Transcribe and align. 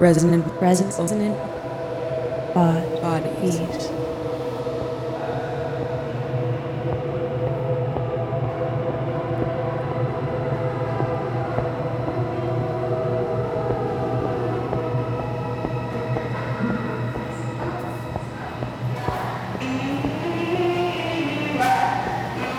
resonant 0.00 0.46
resonant 0.60 0.96
resonant 0.98 1.36
bodies. 2.54 3.58
bodies. 3.58 3.88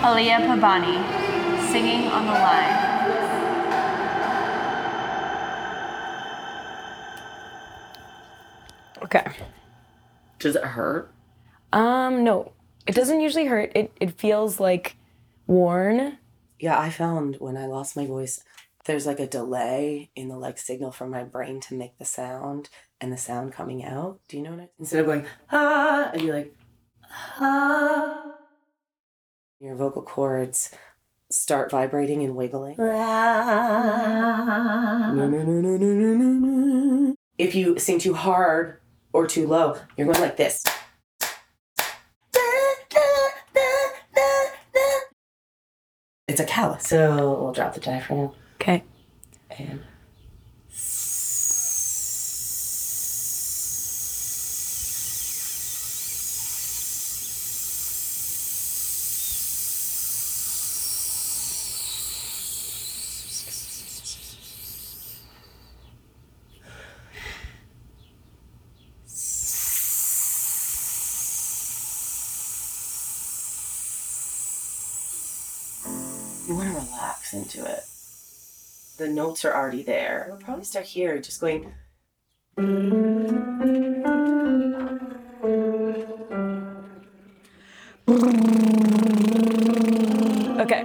Aliyah 0.02 0.44
Pabani, 0.48 0.96
singing 1.70 2.08
on 2.08 2.26
the 2.26 2.32
line. 2.32 2.79
Hurt? 10.70 11.14
Um, 11.72 12.24
no, 12.24 12.52
it 12.86 12.94
doesn't 12.94 13.20
usually 13.20 13.46
hurt. 13.46 13.72
It 13.74 13.92
it 14.00 14.18
feels 14.18 14.58
like 14.58 14.96
worn. 15.46 16.18
Yeah, 16.58 16.78
I 16.78 16.90
found 16.90 17.36
when 17.36 17.56
I 17.56 17.66
lost 17.66 17.96
my 17.96 18.06
voice, 18.06 18.42
there's 18.84 19.06
like 19.06 19.20
a 19.20 19.26
delay 19.26 20.10
in 20.16 20.28
the 20.28 20.36
like 20.36 20.58
signal 20.58 20.92
from 20.92 21.10
my 21.10 21.24
brain 21.24 21.60
to 21.60 21.74
make 21.74 21.98
the 21.98 22.04
sound 22.04 22.68
and 23.00 23.12
the 23.12 23.16
sound 23.16 23.52
coming 23.52 23.84
out. 23.84 24.20
Do 24.28 24.36
you 24.36 24.42
know 24.42 24.50
what 24.52 24.60
I 24.60 24.68
Instead 24.78 25.00
of 25.00 25.06
going, 25.06 25.26
ah, 25.50 26.10
I'd 26.12 26.20
be 26.20 26.32
like, 26.32 26.54
ah. 27.38 28.32
Your 29.60 29.76
vocal 29.76 30.02
cords 30.02 30.70
start 31.30 31.70
vibrating 31.70 32.22
and 32.22 32.34
wiggling. 32.34 32.76
If 37.38 37.54
you 37.54 37.78
sing 37.78 37.98
too 37.98 38.14
hard 38.14 38.79
or 39.12 39.26
too 39.26 39.46
low, 39.46 39.76
you're 39.96 40.06
going 40.06 40.20
like 40.20 40.36
this. 40.36 40.64
It's 46.28 46.38
a 46.40 46.44
callus. 46.44 46.84
So 46.86 47.40
we'll 47.40 47.52
drop 47.52 47.74
the 47.74 47.80
diaphragm 47.80 48.30
Okay. 48.60 48.84
and 49.58 49.80
you 76.46 76.54
want 76.54 76.68
to 76.68 76.74
relax 76.80 77.32
into 77.32 77.64
it. 77.64 77.84
The 78.98 79.08
notes 79.30 79.44
are 79.44 79.54
already 79.54 79.84
there. 79.84 80.26
We'll 80.28 80.38
probably 80.38 80.64
start 80.64 80.86
here, 80.86 81.20
just 81.20 81.40
going. 81.40 81.72
Okay. 90.58 90.82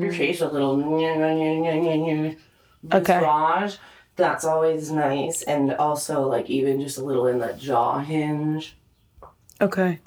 Your 0.00 0.12
face 0.12 0.40
a 0.40 0.48
little. 0.48 0.74
Okay. 2.92 3.18
That's 4.16 4.44
always 4.44 4.90
nice, 4.90 5.42
and 5.42 5.74
also 5.74 6.28
like 6.28 6.48
even 6.48 6.80
just 6.80 6.98
a 6.98 7.04
little 7.04 7.26
in 7.26 7.38
the 7.38 7.52
jaw 7.54 7.98
hinge. 7.98 8.76
Okay. 9.60 10.00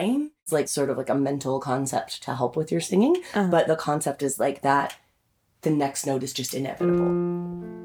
Line. 0.00 0.30
It's 0.44 0.52
like 0.52 0.68
sort 0.68 0.90
of 0.90 0.96
like 0.98 1.08
a 1.08 1.14
mental 1.14 1.58
concept 1.60 2.22
to 2.24 2.34
help 2.34 2.56
with 2.56 2.70
your 2.70 2.80
singing, 2.80 3.16
Uh-huh. 3.34 3.48
but 3.50 3.66
the 3.66 3.76
concept 3.76 4.22
is 4.22 4.38
like 4.38 4.62
that. 4.62 4.96
The 5.62 5.70
next 5.70 6.06
note 6.06 6.22
is 6.22 6.32
just 6.32 6.54
inevitable. 6.54 7.75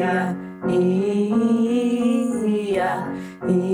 E, 0.00 0.02
A, 2.80 3.12
E, 3.48 3.69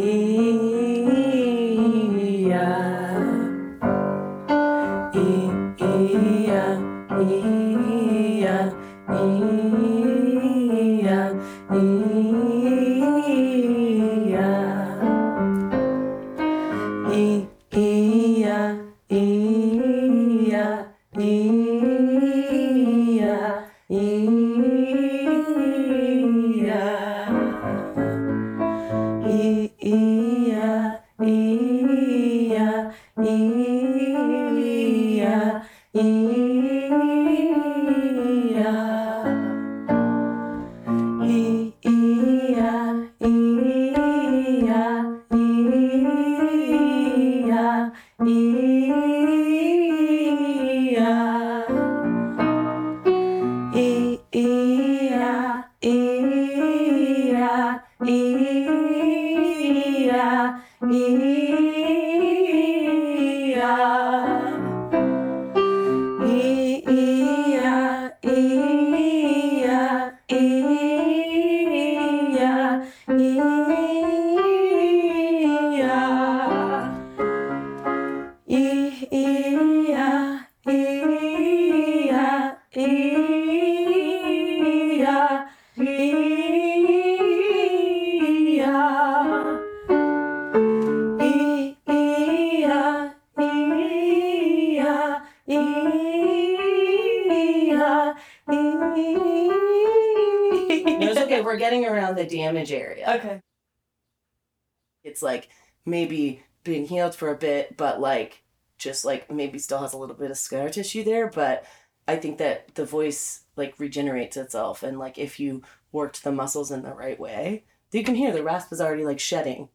maybe 105.86 106.42
been 106.64 106.84
healed 106.84 107.14
for 107.14 107.30
a 107.30 107.36
bit, 107.36 107.76
but 107.76 108.00
like 108.00 108.42
just 108.78 109.04
like 109.04 109.30
maybe 109.30 109.58
still 109.58 109.78
has 109.78 109.92
a 109.92 109.98
little 109.98 110.16
bit 110.16 110.30
of 110.30 110.38
scar 110.38 110.68
tissue 110.68 111.04
there. 111.04 111.28
But 111.28 111.64
I 112.06 112.16
think 112.16 112.38
that 112.38 112.74
the 112.74 112.84
voice 112.84 113.44
like 113.56 113.78
regenerates 113.78 114.36
itself, 114.36 114.82
and 114.82 114.98
like 114.98 115.18
if 115.18 115.40
you 115.40 115.62
worked 115.92 116.24
the 116.24 116.32
muscles 116.32 116.70
in 116.70 116.82
the 116.82 116.92
right 116.92 117.18
way, 117.18 117.64
you 117.92 118.04
can 118.04 118.14
hear 118.14 118.32
the 118.32 118.42
rasp 118.42 118.72
is 118.72 118.80
already 118.80 119.04
like 119.04 119.20
shedding. 119.20 119.70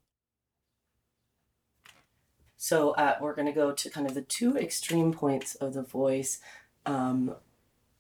So 2.58 2.92
uh, 2.92 3.18
we're 3.20 3.36
gonna 3.36 3.54
go 3.54 3.72
to 3.72 3.90
kind 3.90 4.06
of 4.06 4.14
the 4.14 4.22
two 4.22 4.56
extreme 4.58 5.14
points 5.14 5.56
of 5.56 5.74
the 5.74 5.82
voice. 5.82 6.40
Um, 6.86 7.36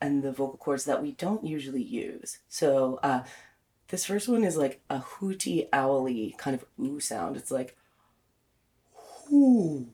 and 0.01 0.23
the 0.23 0.31
vocal 0.31 0.57
cords 0.57 0.85
that 0.85 1.01
we 1.01 1.11
don't 1.11 1.45
usually 1.45 1.83
use. 1.83 2.39
So 2.49 2.99
uh, 3.03 3.23
this 3.89 4.05
first 4.05 4.27
one 4.27 4.43
is 4.43 4.57
like 4.57 4.81
a 4.89 4.99
hooty 4.99 5.69
owly 5.71 6.35
kind 6.37 6.55
of 6.55 6.65
ooh 6.83 6.99
sound. 6.99 7.37
It's 7.37 7.51
like 7.51 7.77
ooh, 9.31 9.87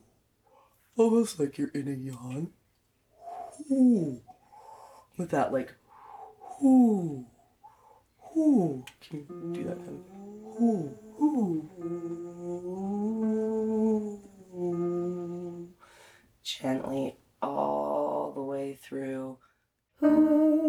almost 0.96 1.38
like 1.38 1.58
you're 1.58 1.68
in 1.68 1.88
a 1.88 1.92
yawn. 1.92 2.52
Ooh, 3.70 4.20
with 5.16 5.30
that 5.30 5.52
like 5.52 5.74
ooh, 6.62 7.26
ooh. 8.36 8.84
Can 9.00 9.18
you 9.18 9.52
do 9.54 9.64
that 9.64 9.78
kind 9.78 9.88
of 9.88 10.04
ooh, 10.60 10.98
ooh, 11.20 11.68
gently 16.42 17.16
all 17.42 18.32
the 18.34 18.42
way 18.42 18.78
through. 18.82 19.38
And 20.00 20.67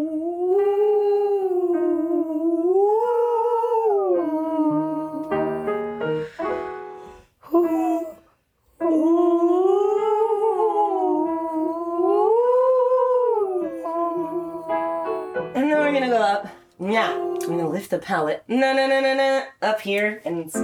go. 16.79 16.87
Yeah. 16.87 17.11
I'm 17.13 17.39
gonna 17.39 17.69
lift 17.69 17.89
the 17.91 17.99
palate. 17.99 18.43
No, 18.47 18.73
no, 18.73 18.87
no, 18.87 19.01
no, 19.01 19.13
no. 19.15 19.43
Up 19.61 19.81
here. 19.81 20.21
And 20.25 20.39
it's. 20.39 20.55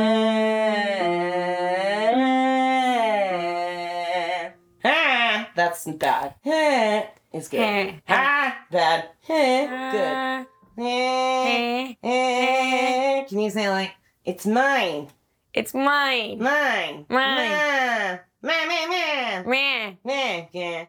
Ah, 4.84 5.48
that's 5.54 5.84
bad. 5.86 6.34
Heh. 6.44 7.06
It's 7.32 7.46
good. 7.48 8.02
Ah, 8.08 8.58
bad. 8.72 9.10
Heh. 9.22 9.66
Good. 9.92 10.46
Heh. 10.82 11.94
Heh. 12.02 13.24
Can 13.28 13.38
you 13.38 13.50
say 13.50 13.68
like, 13.70 13.92
it's 14.24 14.46
mine? 14.46 15.06
It's 15.54 15.72
mine. 15.72 16.40
Mine. 16.40 17.06
Mine. 17.08 17.50
Ma. 17.50 18.18
Ma, 18.42 18.52
ma, 18.66 18.86
ma. 18.88 19.42
Meh. 19.48 19.94
Ma. 20.02 20.46
Yeah. 20.52 20.86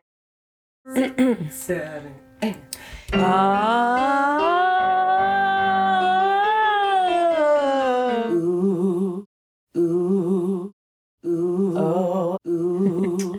Seven. 1.51 2.30
Eight. 2.43 2.55
Ooh, 8.31 9.25
ooh, 9.77 10.73
ooh, 11.25 11.77
oh, 11.77 12.37
ooh. 12.47 13.37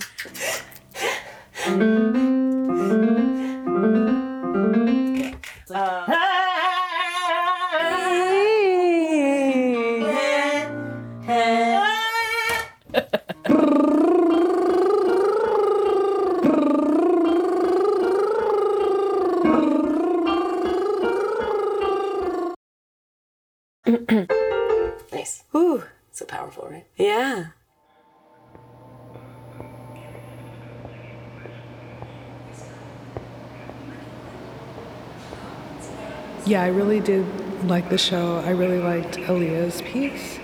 I 36.63 36.69
really 36.69 37.01
did 37.01 37.27
like 37.65 37.91
the 37.91 37.99
show. 37.99 38.37
I 38.37 38.51
really 38.51 38.79
liked 38.79 39.17
Aaliyah's 39.17 39.83
piece, 39.83 40.39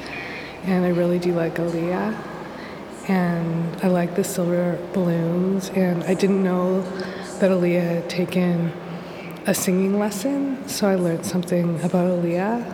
and 0.64 0.84
I 0.84 0.88
really 0.88 1.20
do 1.20 1.32
like 1.32 1.54
Aaliyah. 1.54 2.12
And 3.08 3.80
I 3.84 3.86
like 3.86 4.16
the 4.16 4.24
silver 4.24 4.80
balloons, 4.92 5.70
and 5.70 6.02
I 6.02 6.14
didn't 6.14 6.42
know 6.42 6.80
that 7.38 7.52
Aaliyah 7.52 7.88
had 7.94 8.10
taken 8.10 8.72
a 9.46 9.54
singing 9.54 10.00
lesson, 10.00 10.68
so 10.68 10.88
I 10.88 10.96
learned 10.96 11.24
something 11.24 11.80
about 11.82 12.08
Aaliyah. 12.10 12.64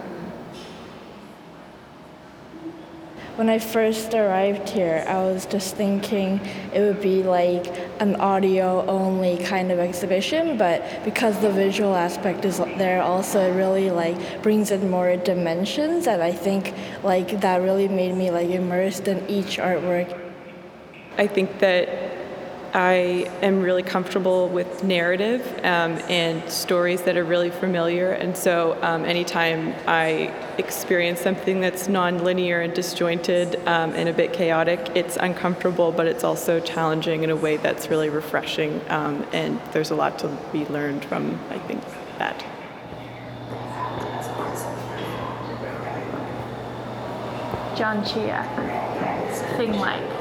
When 3.37 3.51
I 3.51 3.59
first 3.59 4.15
arrived 4.15 4.71
here, 4.71 5.05
I 5.07 5.17
was 5.17 5.45
just 5.45 5.77
thinking 5.77 6.41
it 6.73 6.81
would 6.81 7.03
be 7.03 7.23
like 7.23 7.84
an 8.01 8.17
audio 8.17 8.85
only 8.87 9.39
kind 9.39 9.71
of 9.71 9.79
exhibition, 9.79 10.57
but 10.59 10.83
because 11.05 11.39
the 11.41 11.51
visual 11.51 11.95
aspect 11.95 12.45
is 12.45 12.59
there 12.59 13.03
also 13.03 13.41
it 13.51 13.55
really 13.55 13.91
like 13.91 14.43
brings 14.43 14.71
in 14.71 14.91
more 14.91 15.17
dimensions 15.17 16.07
and 16.07 16.23
I 16.23 16.33
think 16.33 16.75
like 17.03 17.41
that 17.41 17.63
really 17.63 17.89
made 17.89 18.15
me 18.15 18.31
like 18.31 18.51
immersed 18.51 19.09
in 19.09 19.29
each 19.29 19.59
artwork. 19.59 20.21
I 21.17 21.27
think 21.27 21.59
that 21.61 22.14
I 22.75 23.31
am 23.41 23.63
really 23.63 23.85
comfortable 23.85 24.49
with 24.49 24.83
narrative 24.83 25.47
um, 25.59 25.93
and 26.09 26.51
stories 26.51 27.03
that 27.03 27.17
are 27.17 27.23
really 27.23 27.51
familiar. 27.51 28.11
And 28.11 28.37
so, 28.37 28.77
um, 28.83 29.05
anytime 29.05 29.73
I 29.87 30.35
experience 30.59 31.21
something 31.21 31.61
that's 31.61 31.87
nonlinear 31.87 32.65
and 32.65 32.75
disjointed 32.75 33.57
um, 33.69 33.93
and 33.93 34.09
a 34.09 34.13
bit 34.13 34.33
chaotic, 34.33 34.91
it's 34.97 35.17
uncomfortable, 35.17 35.93
but 35.93 36.09
it's 36.09 36.25
also 36.25 36.59
challenging 36.59 37.23
in 37.23 37.31
a 37.31 37.37
way 37.37 37.59
that's 37.59 37.91
really 37.91 38.11
refreshing. 38.11 38.81
Um, 38.89 39.25
and 39.33 39.61
there's 39.71 39.93
a 39.93 39.95
lot 39.95 40.19
to 40.19 40.37
be 40.53 40.67
learned 40.67 41.05
from, 41.05 41.39
I 41.51 41.61
think, 41.61 41.81
that. 42.19 42.45
John 47.79 48.05
Chia. 48.05 48.43
Thing 49.57 49.75
like. 49.79 50.14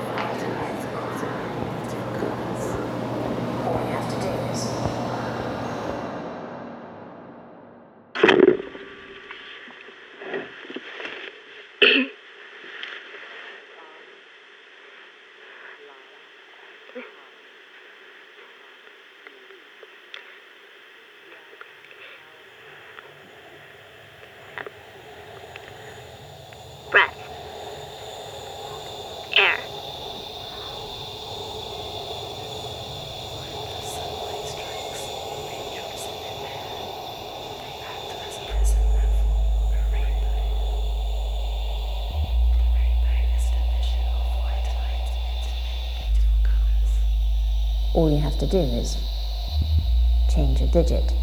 All 48.04 48.12
you 48.12 48.18
have 48.18 48.38
to 48.40 48.48
do 48.48 48.58
is 48.58 48.98
change 50.28 50.60
a 50.60 50.68
digit. 50.68 51.14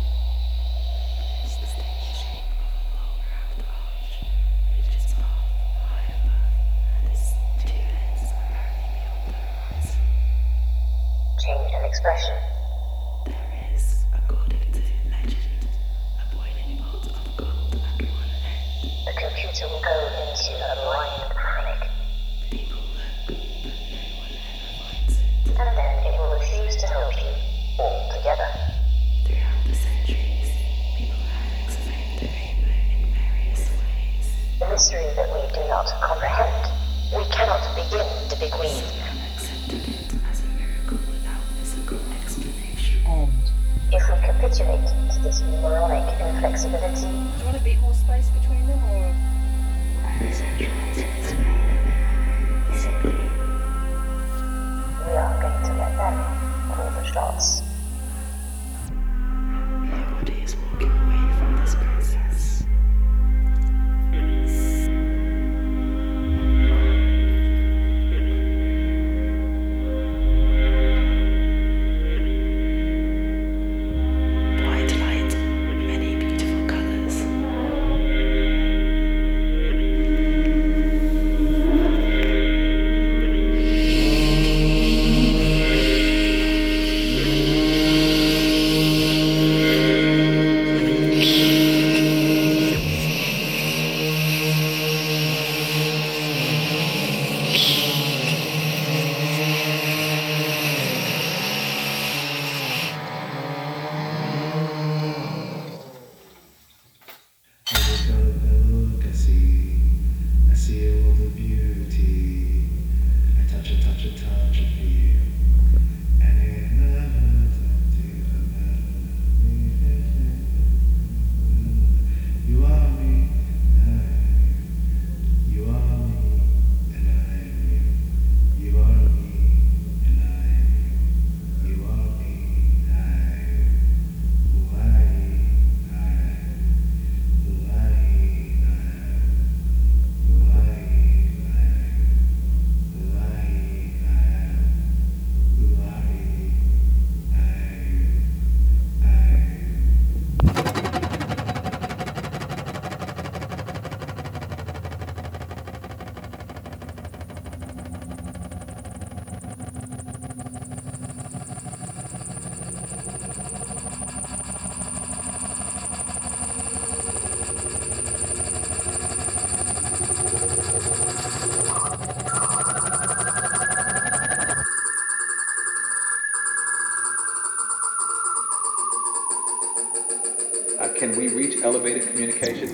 Can 181.61 181.69
elevated 181.69 182.07
communication? 182.07 182.69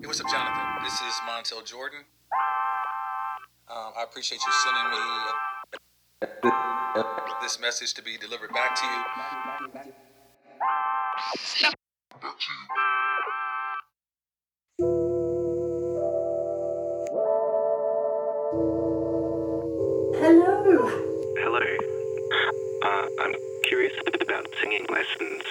Hey, 0.00 0.06
what's 0.06 0.20
up, 0.20 0.28
Jonathan? 0.30 0.84
This 0.84 0.94
is 0.94 1.14
Montel 1.28 1.64
Jordan. 1.64 2.00
Um, 3.68 3.92
I 3.96 4.04
appreciate 4.04 4.40
you 4.46 4.52
sending 4.64 4.90
me 4.90 4.98
this 7.42 7.60
message 7.60 7.94
to 7.94 8.02
be 8.02 8.16
delivered 8.16 8.52
back 8.52 8.76
to 8.76 8.86
you. 8.86 9.04
Hello. 12.20 12.89
Singing 24.70 24.86
lessons. 24.90 25.42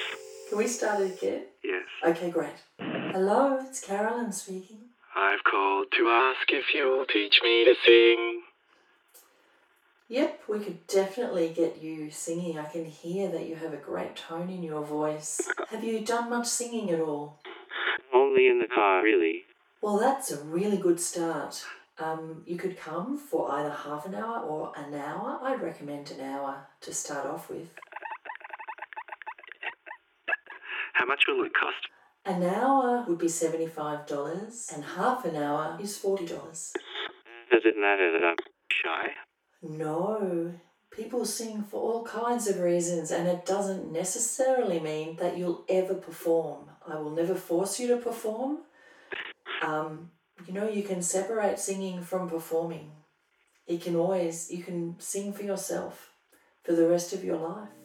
Can 0.49 0.57
we 0.57 0.67
start 0.67 1.01
it 1.01 1.17
again? 1.17 1.43
Yes. 1.63 1.83
Okay, 2.05 2.29
great. 2.29 2.53
Hello, 2.79 3.59
it's 3.61 3.81
Carolyn 3.81 4.31
speaking. 4.31 4.77
I've 5.15 5.43
called 5.43 5.87
to 5.97 6.07
ask 6.07 6.49
if 6.49 6.65
you'll 6.73 7.05
teach 7.05 7.41
me 7.43 7.65
to 7.65 7.75
sing. 7.85 8.41
Yep, 10.07 10.41
we 10.47 10.59
could 10.59 10.87
definitely 10.87 11.49
get 11.49 11.81
you 11.81 12.09
singing. 12.09 12.57
I 12.57 12.65
can 12.65 12.85
hear 12.85 13.29
that 13.29 13.47
you 13.47 13.55
have 13.55 13.73
a 13.73 13.77
great 13.77 14.15
tone 14.15 14.49
in 14.49 14.63
your 14.63 14.83
voice. 14.83 15.39
Have 15.69 15.83
you 15.83 15.99
done 16.03 16.31
much 16.31 16.47
singing 16.47 16.89
at 16.89 16.99
all? 16.99 17.39
Only 18.11 18.47
in 18.47 18.57
the 18.59 18.67
car, 18.67 19.03
really. 19.03 19.43
Well, 19.81 19.99
that's 19.99 20.31
a 20.31 20.43
really 20.43 20.77
good 20.77 20.99
start. 20.99 21.63
Um, 21.99 22.43
you 22.47 22.57
could 22.57 22.79
come 22.79 23.19
for 23.19 23.51
either 23.51 23.69
half 23.69 24.05
an 24.07 24.15
hour 24.15 24.39
or 24.39 24.71
an 24.75 24.95
hour. 24.95 25.39
I'd 25.43 25.61
recommend 25.61 26.09
an 26.09 26.21
hour 26.21 26.65
to 26.81 26.93
start 26.93 27.27
off 27.27 27.49
with. 27.49 27.67
How 30.98 30.98
much 31.09 31.23
will 31.27 31.43
it 31.43 31.53
cost? 31.53 31.89
An 32.23 32.43
hour 32.43 33.03
would 33.07 33.17
be 33.17 33.25
$75 33.25 34.73
and 34.73 34.83
half 34.83 35.25
an 35.25 35.35
hour 35.35 35.77
is 35.81 35.97
$40. 35.97 36.27
Does 36.29 37.65
it 37.65 37.75
matter 37.77 38.11
that 38.13 38.23
I'm 38.23 38.35
shy? 38.71 39.13
No. 39.63 40.53
People 40.91 41.25
sing 41.25 41.63
for 41.63 41.81
all 41.81 42.03
kinds 42.03 42.47
of 42.47 42.59
reasons, 42.59 43.11
and 43.11 43.27
it 43.27 43.45
doesn't 43.45 43.91
necessarily 43.91 44.79
mean 44.79 45.15
that 45.17 45.37
you'll 45.37 45.65
ever 45.69 45.95
perform. 45.95 46.69
I 46.87 46.95
will 46.95 47.11
never 47.11 47.35
force 47.35 47.79
you 47.79 47.87
to 47.87 47.97
perform. 47.97 48.59
Um, 49.63 50.11
you 50.47 50.53
know, 50.53 50.69
you 50.69 50.83
can 50.83 51.01
separate 51.01 51.59
singing 51.59 52.01
from 52.03 52.29
performing. 52.29 52.91
You 53.67 53.79
can 53.79 53.95
always, 53.95 54.51
you 54.51 54.63
can 54.63 54.95
sing 54.99 55.33
for 55.33 55.43
yourself 55.43 56.11
for 56.63 56.73
the 56.73 56.87
rest 56.87 57.13
of 57.13 57.23
your 57.23 57.37
life. 57.37 57.78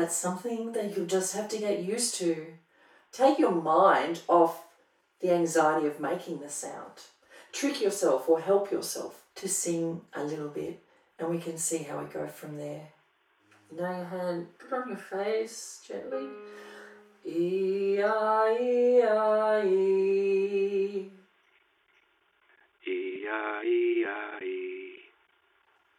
That's 0.00 0.16
something 0.16 0.72
that 0.72 0.96
you'll 0.96 1.04
just 1.04 1.36
have 1.36 1.50
to 1.50 1.58
get 1.58 1.84
used 1.84 2.14
to. 2.14 2.46
Take 3.12 3.38
your 3.38 3.52
mind 3.52 4.22
off 4.28 4.64
the 5.20 5.30
anxiety 5.30 5.88
of 5.88 6.00
making 6.00 6.40
the 6.40 6.48
sound. 6.48 6.92
Trick 7.52 7.82
yourself 7.82 8.26
or 8.26 8.40
help 8.40 8.72
yourself 8.72 9.22
to 9.34 9.46
sing 9.46 10.00
a 10.14 10.24
little 10.24 10.48
bit, 10.48 10.82
and 11.18 11.28
we 11.28 11.36
can 11.36 11.58
see 11.58 11.82
how 11.82 11.98
we 11.98 12.06
go 12.06 12.26
from 12.26 12.56
there. 12.56 12.88
Now 13.76 13.94
your 13.94 14.06
hand, 14.06 14.46
put 14.58 14.72
on 14.72 14.88
your 14.88 14.96
face 14.96 15.82
gently. 15.86 16.28
E 17.26 18.02
I 18.02 18.56
E 18.58 19.02
I 19.02 19.66
E. 19.66 21.10
E-I-E-I-E. 22.86 24.00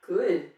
Good. 0.08 0.51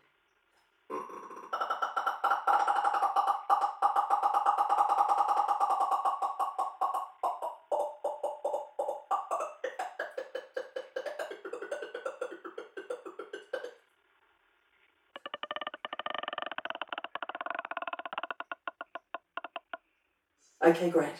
Okay, 20.73 20.89
great. 20.89 21.13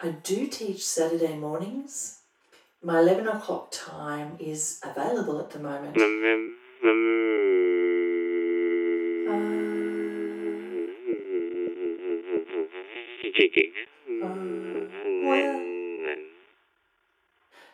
I 0.00 0.08
do 0.08 0.48
teach 0.48 0.84
Saturday 0.84 1.36
mornings. 1.36 2.18
My 2.82 2.98
11 2.98 3.28
o'clock 3.28 3.70
time 3.70 4.36
is 4.40 4.80
available 4.82 5.38
at 5.38 5.50
the 5.50 5.60
moment. 5.60 5.94
Mm, 5.94 6.54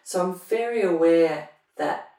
So 0.05 0.23
I'm 0.23 0.39
very 0.39 0.83
aware 0.83 1.49
that 1.79 2.11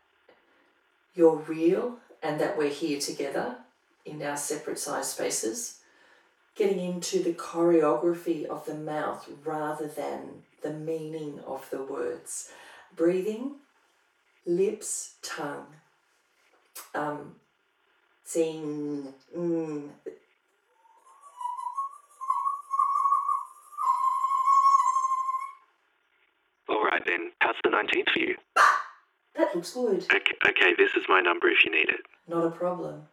you're 1.13 1.35
real 1.35 1.99
and 2.23 2.41
that 2.41 2.57
we're 2.57 2.69
here 2.69 2.99
together 2.99 3.57
in 4.05 4.23
our 4.23 4.37
separate 4.37 4.79
size 4.79 5.11
spaces. 5.11 5.80
Getting 6.55 6.79
into 6.79 7.23
the 7.23 7.33
choreography 7.33 8.45
of 8.45 8.65
the 8.65 8.75
mouth 8.75 9.29
rather 9.43 9.87
than 9.87 10.43
the 10.61 10.73
meaning 10.73 11.39
of 11.47 11.69
the 11.69 11.81
words. 11.81 12.51
Breathing, 12.95 13.55
lips, 14.45 15.15
tongue. 15.21 15.67
Um, 16.93 17.35
saying, 18.25 19.13
mm, 19.37 19.89
All 26.69 26.83
right 26.83 27.01
then, 27.05 27.31
how's 27.39 27.55
the 27.63 27.69
19th 27.69 28.09
for 28.11 28.19
you? 28.19 28.35
that 29.35 29.53
looks 29.55 29.73
good. 29.73 30.03
Okay, 30.03 30.35
okay, 30.47 30.73
this 30.77 30.91
is 30.95 31.03
my 31.09 31.19
number 31.19 31.49
if 31.49 31.65
you 31.65 31.71
need 31.71 31.89
it. 31.89 32.01
Not 32.27 32.45
a 32.45 32.51
problem. 32.51 33.03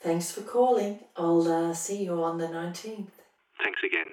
Thanks 0.00 0.30
for 0.30 0.42
calling. 0.42 1.00
I'll 1.16 1.46
uh, 1.50 1.74
see 1.74 2.04
you 2.04 2.22
on 2.22 2.38
the 2.38 2.46
19th. 2.46 3.08
Thanks 3.62 3.80
again. 3.84 4.06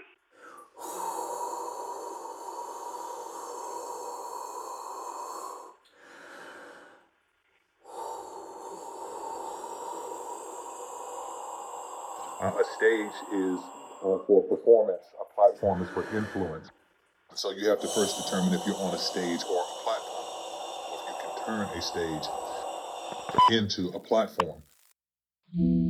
Uh, 12.41 12.51
a 12.51 12.63
stage 12.75 13.13
is 13.33 13.59
uh, 14.03 14.17
for 14.25 14.43
performance, 14.49 15.03
a 15.21 15.33
platform 15.35 15.83
is 15.83 15.89
for 15.89 16.03
influence. 16.17 16.69
So 17.35 17.51
you 17.51 17.69
have 17.69 17.79
to 17.81 17.87
first 17.87 18.23
determine 18.23 18.53
if 18.53 18.65
you're 18.65 18.75
on 18.77 18.93
a 18.95 18.97
stage 18.97 19.41
or 19.49 19.61
a 19.61 19.83
platform, 19.83 20.25
or 20.89 20.97
if 20.97 21.09
you 21.09 21.15
can 21.21 21.45
turn 21.45 21.77
a 21.77 21.81
stage 21.81 22.27
into 23.51 23.89
a 23.95 23.99
platform. 23.99 24.63
Mm-hmm. 25.57 25.84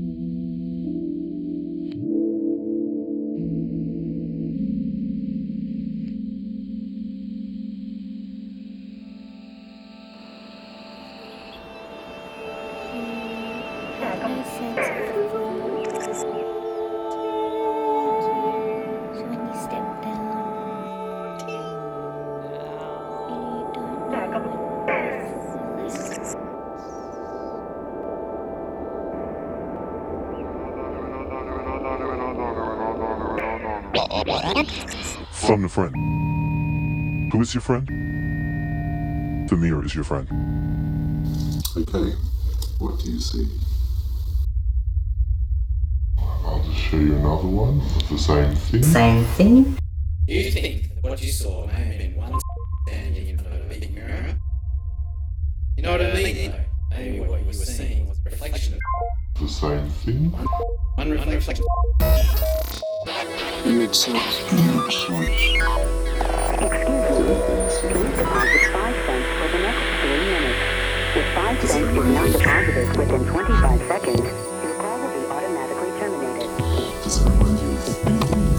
From 35.32 35.62
the 35.62 35.70
friend. 35.70 37.32
Who 37.32 37.42
is 37.42 37.54
your 37.54 37.62
friend? 37.62 37.88
The 39.50 39.56
mirror 39.56 39.86
is 39.86 39.94
your 39.94 40.04
friend. 40.04 40.28
Okay, 41.78 42.16
what 42.80 43.00
do 43.00 43.12
you 43.12 43.20
see? 43.20 43.48
I'll 46.18 46.64
just 46.64 46.78
show 46.78 46.98
you 46.98 47.16
another 47.16 47.48
one 47.48 47.82
of 47.82 48.10
the 48.10 48.18
same 48.18 48.56
thing. 48.56 48.84
Same 48.84 49.24
thing. 49.36 49.78
You 50.28 50.52
think 50.52 50.90
that 50.90 51.04
what 51.04 51.22
you 51.22 51.32
saw 51.32 51.65
deposited 73.18 73.22
within 73.22 73.28
25 73.34 73.80
seconds, 73.88 74.20
your 74.64 74.74
call 74.76 74.98
will 75.00 75.10
be 75.20 75.26
automatically 75.28 75.92
terminated. 76.00 76.50
Does 77.04 77.22
it 77.22 77.30
remind 77.30 77.60
you 77.60 77.68
of 77.70 78.08
anything? 78.08 78.50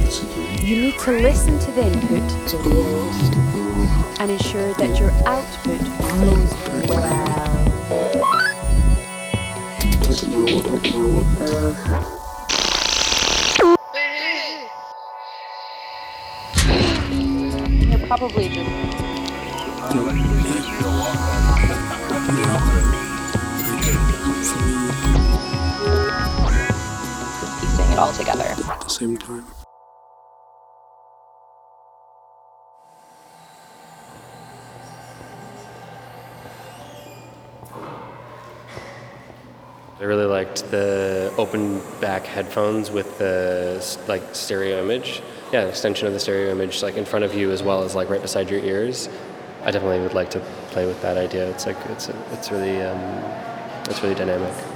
Yes, 0.00 0.22
it 0.22 0.28
does. 0.28 0.62
You 0.62 0.76
need 0.76 0.98
to 0.98 1.10
listen 1.12 1.58
to 1.58 1.70
the 1.72 1.82
input 1.86 2.22
and 4.20 4.30
ensure 4.30 4.74
that 4.74 4.98
your 4.98 5.10
output 5.26 5.80
flows 5.98 6.52
well. 6.88 7.48
You're 17.88 18.06
probably 18.06 18.48
just 18.48 19.11
same 29.02 29.16
time. 29.16 29.44
I 39.98 40.04
really 40.04 40.26
liked 40.26 40.70
the 40.70 41.32
open 41.36 41.80
back 42.00 42.24
headphones 42.26 42.92
with 42.92 43.18
the 43.18 43.98
like 44.06 44.22
stereo 44.36 44.80
image. 44.84 45.20
Yeah, 45.52 45.64
extension 45.64 46.06
of 46.06 46.12
the 46.12 46.20
stereo 46.20 46.52
image 46.52 46.80
like 46.82 46.96
in 46.96 47.04
front 47.04 47.24
of 47.24 47.34
you 47.34 47.50
as 47.50 47.62
well 47.62 47.82
as 47.82 47.96
like 47.96 48.08
right 48.08 48.22
beside 48.22 48.50
your 48.50 48.60
ears. 48.60 49.08
I 49.64 49.72
definitely 49.72 50.00
would 50.00 50.14
like 50.14 50.30
to 50.30 50.40
play 50.70 50.86
with 50.86 51.02
that 51.02 51.16
idea. 51.16 51.50
It's 51.50 51.66
like 51.66 51.76
it's 51.88 52.08
it's 52.08 52.52
really 52.52 52.80
um, 52.80 53.00
it's 53.88 54.00
really 54.00 54.14
dynamic. 54.14 54.71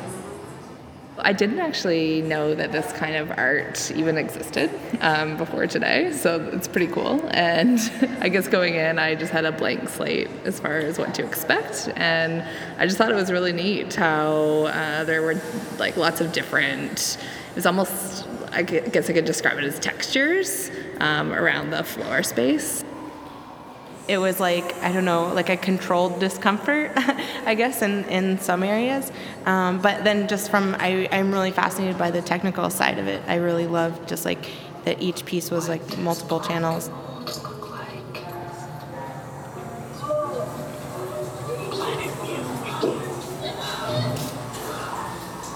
I 1.27 1.33
didn't 1.33 1.59
actually 1.59 2.23
know 2.23 2.55
that 2.55 2.71
this 2.71 2.93
kind 2.93 3.17
of 3.17 3.37
art 3.37 3.91
even 3.91 4.17
existed 4.17 4.71
um, 5.01 5.37
before 5.37 5.67
today, 5.67 6.13
so 6.13 6.41
it's 6.53 6.69
pretty 6.69 6.87
cool. 6.87 7.21
And 7.33 7.81
I 8.21 8.29
guess 8.29 8.47
going 8.47 8.77
in, 8.77 9.01
I 9.01 9.17
just 9.17 9.33
had 9.33 9.45
a 9.45 9.51
blank 9.51 9.89
slate 9.89 10.31
as 10.45 10.61
far 10.61 10.77
as 10.77 11.01
what 11.01 11.15
to 11.15 11.25
expect, 11.27 11.91
and 11.97 12.45
I 12.79 12.87
just 12.87 12.97
thought 12.97 13.11
it 13.11 13.17
was 13.17 13.33
really 13.33 13.53
neat 13.53 13.93
how 13.97 14.67
uh, 14.67 15.03
there 15.03 15.21
were 15.21 15.35
like 15.81 15.97
lots 15.97 16.21
of 16.21 16.31
different. 16.31 17.19
It 17.51 17.57
was 17.57 17.67
almost, 17.67 18.29
I 18.53 18.63
guess 18.63 19.11
I 19.11 19.13
could 19.13 19.25
describe 19.25 19.59
it 19.59 19.65
as 19.65 19.81
textures 19.81 20.71
um, 21.01 21.33
around 21.33 21.71
the 21.71 21.83
floor 21.83 22.23
space. 22.23 22.85
It 24.09 24.19
was 24.19 24.39
like 24.41 24.75
I 24.83 24.93
don't 24.93 25.05
know, 25.05 25.33
like 25.35 25.49
a 25.49 25.57
controlled 25.57 26.21
discomfort, 26.21 26.93
I 27.47 27.55
guess, 27.55 27.83
in, 27.83 28.05
in 28.05 28.39
some 28.39 28.63
areas. 28.63 29.11
Um, 29.45 29.81
but 29.81 30.05
then 30.05 30.29
just 30.29 30.51
from 30.51 30.77
I, 30.79 31.09
I'm 31.11 31.33
really 31.33 31.51
fascinated 31.51 31.99
by 31.99 32.11
the 32.11 32.23
technical 32.23 32.71
side 32.71 32.99
of 32.99 33.09
it. 33.09 33.23
I 33.27 33.37
really 33.37 33.67
love 33.67 34.07
just 34.07 34.25
like 34.25 34.47
that 34.85 35.03
each 35.03 35.25
piece 35.25 35.51
was 35.51 35.69
like 35.69 35.99
multiple 35.99 36.41
channels. 36.41 36.91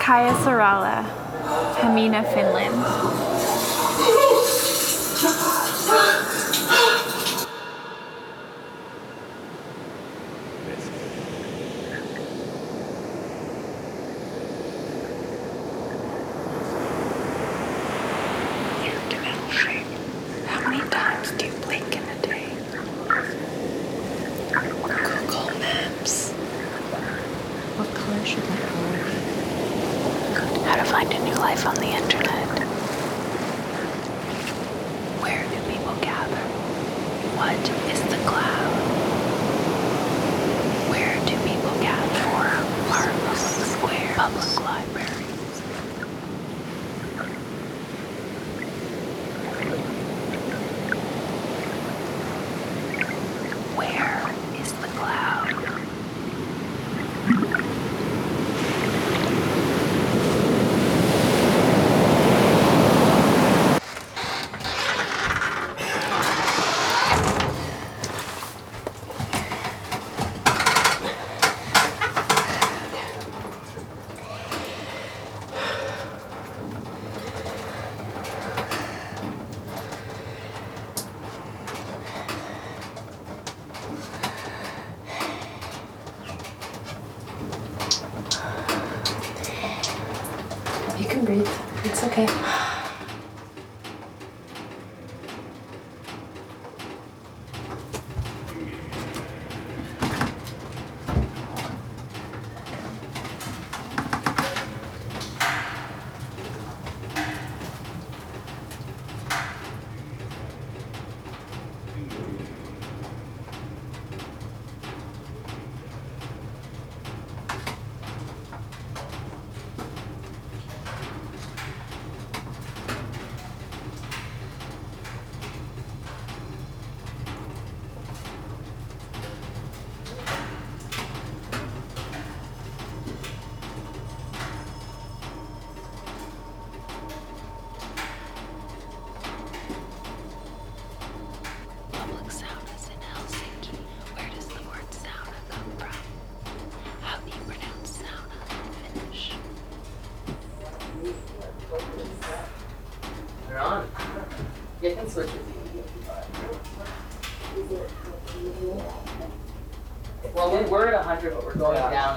Kaya 0.01 0.33
Sarala, 0.43 1.05
Hamina, 1.77 2.25
Finland. 2.35 3.30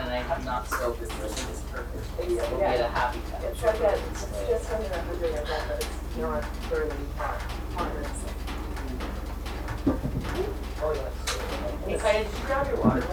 and 0.04 0.12
I 0.12 0.18
have 0.18 0.44
not 0.44 0.68
spoken 0.68 1.08
this 1.08 1.14
person 1.14 2.36
yet, 2.36 2.50
but 2.50 2.60
we 2.60 2.62
had 2.62 2.82
a 2.82 2.90
happy 2.90 3.20
touch. 3.32 3.44
It's 3.44 3.64
it's 3.64 4.48
just 4.50 4.72
under 4.72 4.90
that 4.90 5.06
that, 5.46 5.68
but 5.68 5.78
it's 5.80 6.18
not 6.18 6.44
really 6.72 6.90
hard. 7.18 7.40
Mm-hmm. 7.76 9.24
Oh, 10.84 10.92
yes. 10.94 11.14
Did 11.86 11.94
you 11.94 12.46
grab 12.46 12.68
your 12.68 12.78
water? 12.84 13.04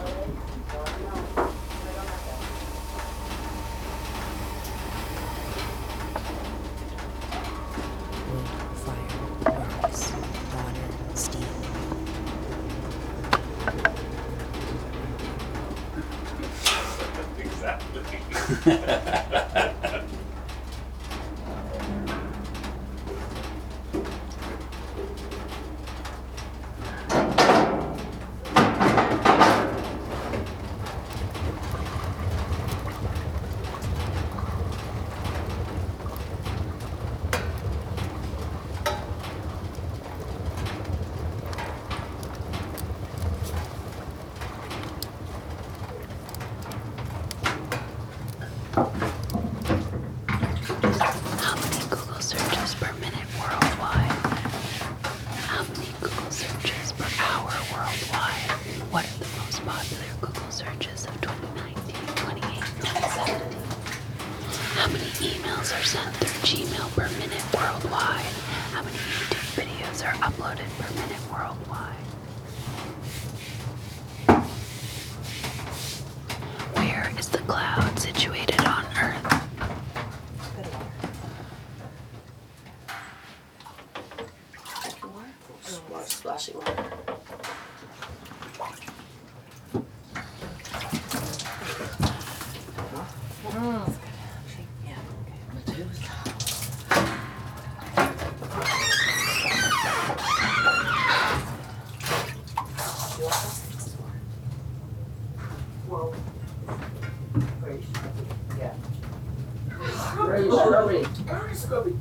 Scrubby. 110.51 111.05
Very 111.25 111.55
scrubby. 111.55 111.93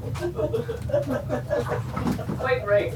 Quite 2.39 2.65
right. 2.65 2.93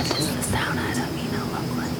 What 0.00 0.08
does 0.16 0.34
the 0.34 0.56
sauna 0.56 0.78
at 0.78 0.96
Hamina 0.96 1.40
look 1.52 1.76
like? 1.76 1.99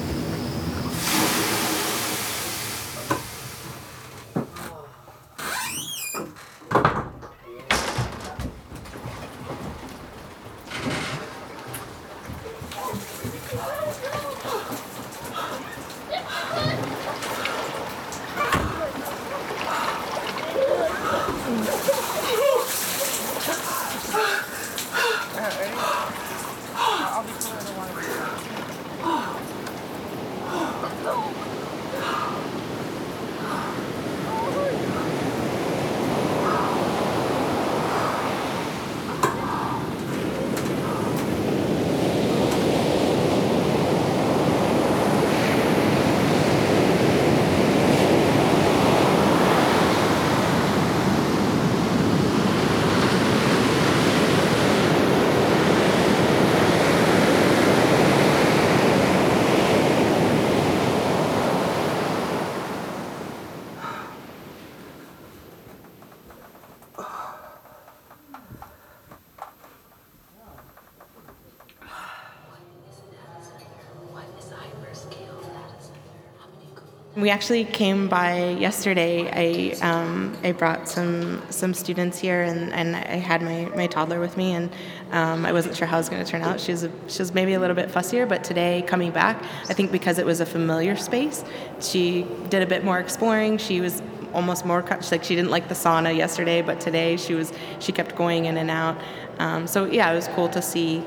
We 77.21 77.29
actually 77.29 77.65
came 77.65 78.07
by 78.07 78.49
yesterday. 78.49 79.29
I 79.31 79.87
um, 79.87 80.35
I 80.43 80.53
brought 80.53 80.89
some 80.89 81.43
some 81.51 81.75
students 81.75 82.17
here, 82.17 82.41
and, 82.41 82.73
and 82.73 82.95
I 82.95 83.17
had 83.17 83.43
my, 83.43 83.65
my 83.75 83.85
toddler 83.85 84.19
with 84.19 84.37
me, 84.37 84.53
and 84.53 84.71
um, 85.11 85.45
I 85.45 85.51
wasn't 85.51 85.77
sure 85.77 85.85
how 85.85 85.97
it 85.97 85.99
was 85.99 86.09
going 86.09 86.25
to 86.25 86.31
turn 86.31 86.41
out. 86.41 86.59
She 86.59 86.71
was 86.71 86.83
a, 86.83 86.91
she 87.07 87.19
was 87.19 87.31
maybe 87.31 87.53
a 87.53 87.59
little 87.59 87.75
bit 87.75 87.89
fussier, 87.89 88.27
but 88.27 88.43
today 88.43 88.83
coming 88.87 89.11
back, 89.11 89.39
I 89.69 89.73
think 89.73 89.91
because 89.91 90.17
it 90.17 90.25
was 90.25 90.39
a 90.39 90.47
familiar 90.47 90.95
space, 90.95 91.45
she 91.79 92.25
did 92.49 92.63
a 92.63 92.65
bit 92.65 92.83
more 92.83 92.97
exploring. 92.97 93.59
She 93.59 93.81
was 93.81 94.01
almost 94.33 94.65
more 94.65 94.83
like 95.11 95.23
she 95.23 95.35
didn't 95.35 95.51
like 95.51 95.67
the 95.67 95.75
sauna 95.75 96.15
yesterday, 96.15 96.63
but 96.63 96.79
today 96.81 97.17
she 97.17 97.35
was 97.35 97.53
she 97.79 97.91
kept 97.91 98.15
going 98.15 98.45
in 98.45 98.57
and 98.57 98.71
out. 98.71 98.97
Um, 99.37 99.67
so 99.67 99.85
yeah, 99.85 100.11
it 100.11 100.15
was 100.15 100.27
cool 100.29 100.49
to 100.49 100.61
see 100.61 101.03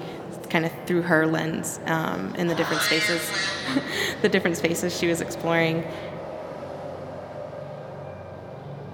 kind 0.55 0.65
of 0.65 0.73
through 0.87 1.03
her 1.03 1.27
lens 1.27 1.81
um, 1.87 2.33
in 2.37 2.47
the 2.47 2.55
different 2.55 2.81
spaces, 2.81 3.29
the 4.23 4.29
different 4.29 4.57
spaces 4.57 4.97
she 4.97 5.09
was 5.09 5.21
exploring. 5.21 5.83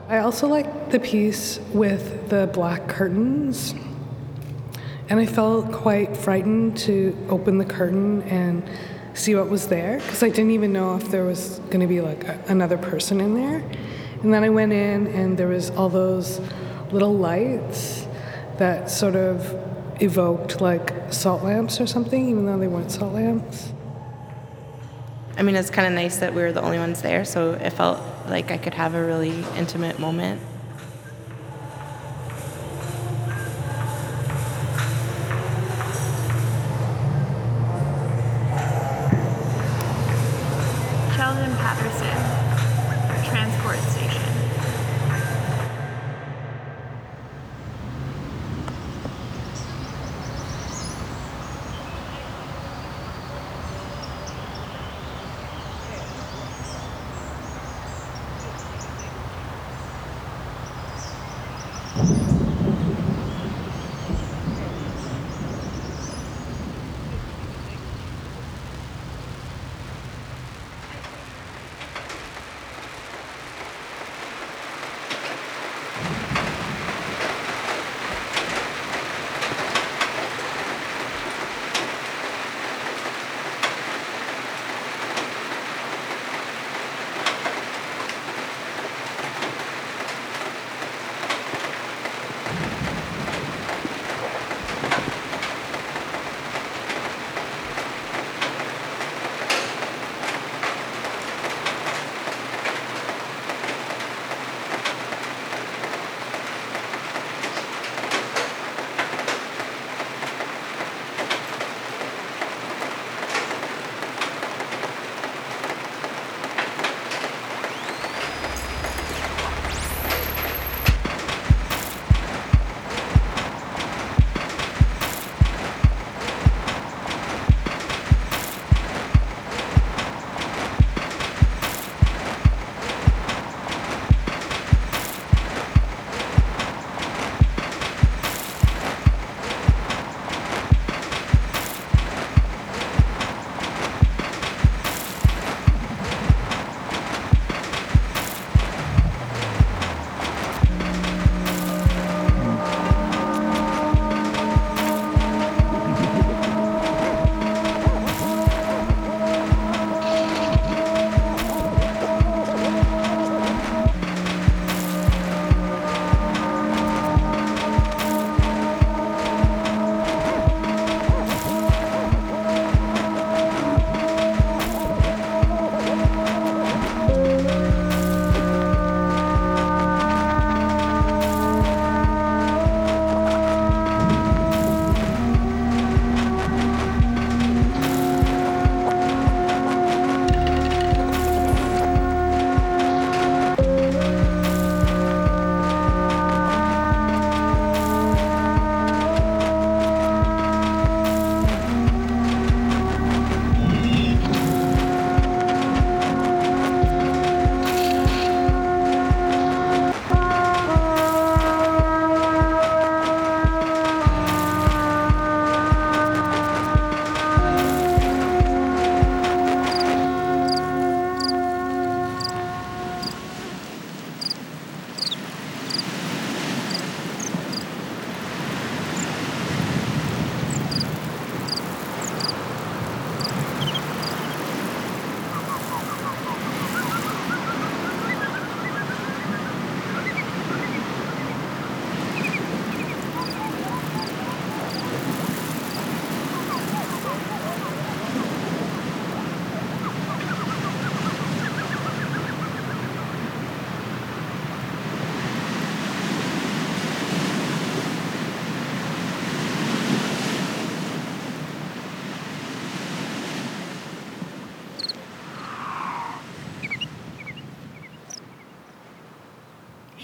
I 0.08 0.20
also 0.20 0.48
like 0.48 0.90
the 0.90 0.98
piece 0.98 1.60
with 1.74 2.30
the 2.30 2.46
black 2.46 2.88
curtains. 2.88 3.74
And 5.10 5.20
I 5.20 5.26
felt 5.26 5.70
quite 5.70 6.16
frightened 6.16 6.78
to 6.78 7.14
open 7.28 7.58
the 7.58 7.66
curtain 7.66 8.22
and 8.22 8.66
see 9.12 9.34
what 9.34 9.50
was 9.50 9.68
there 9.68 9.98
because 9.98 10.22
I 10.22 10.30
didn't 10.30 10.52
even 10.52 10.72
know 10.72 10.96
if 10.96 11.10
there 11.10 11.24
was 11.24 11.58
going 11.68 11.80
to 11.80 11.86
be 11.86 12.00
like 12.00 12.24
a, 12.24 12.42
another 12.48 12.78
person 12.78 13.20
in 13.20 13.34
there. 13.34 13.62
And 14.22 14.32
then 14.32 14.44
I 14.44 14.48
went 14.48 14.72
in 14.72 15.08
and 15.08 15.36
there 15.36 15.48
was 15.48 15.68
all 15.68 15.90
those 15.90 16.40
little 16.90 17.18
lights 17.18 18.06
that 18.56 18.90
sort 18.90 19.14
of 19.14 19.69
evoked 20.00 20.60
like 20.60 21.12
salt 21.12 21.42
lamps 21.42 21.80
or 21.80 21.86
something, 21.86 22.28
even 22.28 22.46
though 22.46 22.58
they 22.58 22.68
weren't 22.68 22.90
salt 22.90 23.14
lamps. 23.14 23.72
I 25.36 25.42
mean, 25.42 25.56
it's 25.56 25.70
kind 25.70 25.86
of 25.86 25.94
nice 25.94 26.18
that 26.18 26.34
we 26.34 26.42
were 26.42 26.52
the 26.52 26.62
only 26.62 26.78
ones 26.78 27.02
there, 27.02 27.24
so 27.24 27.52
it 27.52 27.70
felt 27.70 28.00
like 28.28 28.50
I 28.50 28.58
could 28.58 28.74
have 28.74 28.94
a 28.94 29.04
really 29.04 29.44
intimate 29.56 29.98
moment. 29.98 30.40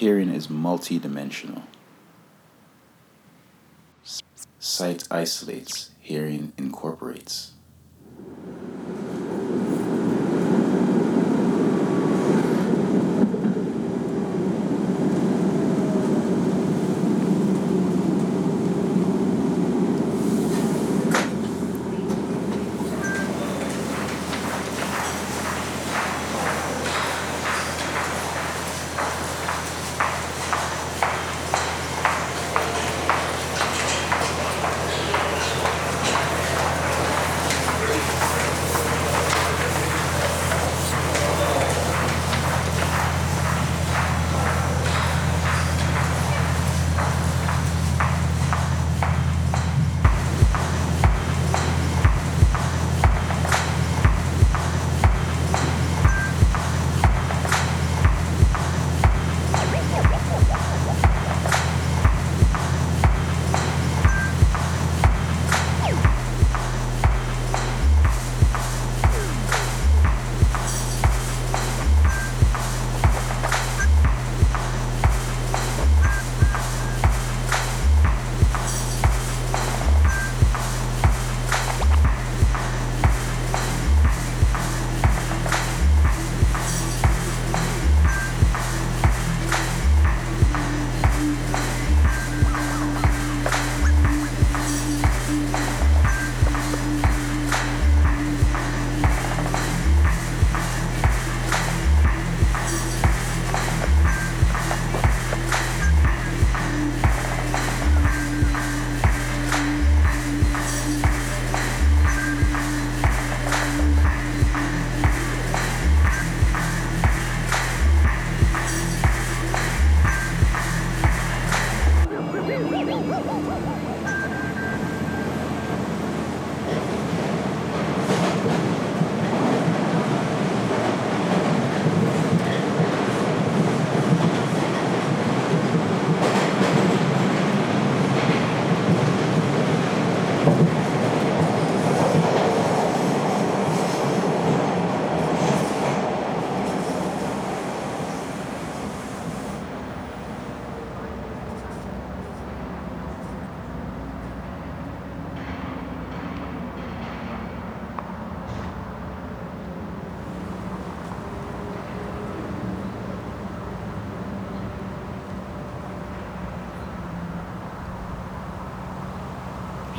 Hearing 0.07 0.29
is 0.29 0.47
multidimensional. 0.47 1.63
Sight 4.61 5.03
isolates, 5.11 5.91
hearing 5.99 6.53
incorporates. 6.57 7.55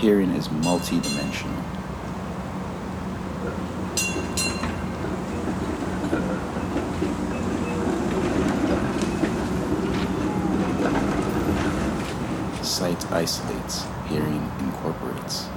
Hearing 0.08 0.32
is 0.32 0.48
multidimensional. 0.48 1.52
Sight 12.64 13.12
isolates, 13.12 13.86
hearing 14.08 14.50
incorporates. 14.62 15.50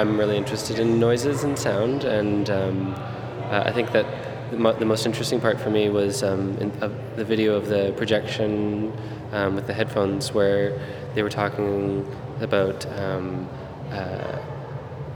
I'm 0.00 0.16
really 0.18 0.38
interested 0.38 0.78
in 0.78 0.98
noises 0.98 1.44
and 1.44 1.58
sound, 1.58 2.04
and 2.04 2.48
um, 2.48 2.94
uh, 2.94 3.64
I 3.66 3.70
think 3.70 3.92
that 3.92 4.50
the, 4.50 4.56
mo- 4.56 4.72
the 4.72 4.86
most 4.86 5.04
interesting 5.04 5.42
part 5.42 5.60
for 5.60 5.68
me 5.68 5.90
was 5.90 6.22
um, 6.22 6.56
in, 6.56 6.70
uh, 6.82 6.88
the 7.16 7.24
video 7.24 7.54
of 7.54 7.66
the 7.66 7.92
projection 7.98 8.94
um, 9.32 9.56
with 9.56 9.66
the 9.66 9.74
headphones, 9.74 10.32
where 10.32 10.80
they 11.14 11.22
were 11.22 11.28
talking 11.28 12.10
about 12.40 12.86
um, 12.98 13.46
uh, 13.90 14.38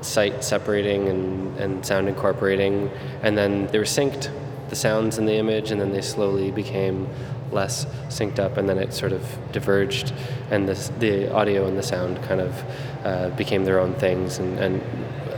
sight 0.03 0.45
separating 0.45 1.09
and, 1.09 1.57
and 1.57 1.87
sound 1.87 2.07
incorporating, 2.07 2.91
and 3.23 3.39
then 3.39 3.67
they 3.69 3.79
were 3.79 3.85
synced, 3.85 4.31
the 4.69 4.77
sounds 4.77 5.17
in 5.17 5.25
the 5.25 5.37
image, 5.37 5.71
and 5.71 5.81
then 5.81 5.93
they 5.93 6.03
slowly 6.03 6.51
became 6.51 7.09
less 7.55 7.87
synced 8.09 8.39
up, 8.39 8.57
and 8.57 8.69
then 8.69 8.79
it 8.79 8.93
sort 8.93 9.13
of 9.13 9.23
diverged, 9.53 10.13
and 10.51 10.69
the, 10.69 10.75
the 10.99 11.33
audio 11.33 11.67
and 11.67 11.79
the 11.79 11.83
sound 11.83 12.23
kind 12.25 12.41
of 12.41 12.65
uh, 13.05 13.29
became 13.31 13.65
their 13.65 13.79
own 13.81 13.95
things, 13.95 14.39
and, 14.39 14.59
and 14.59 14.83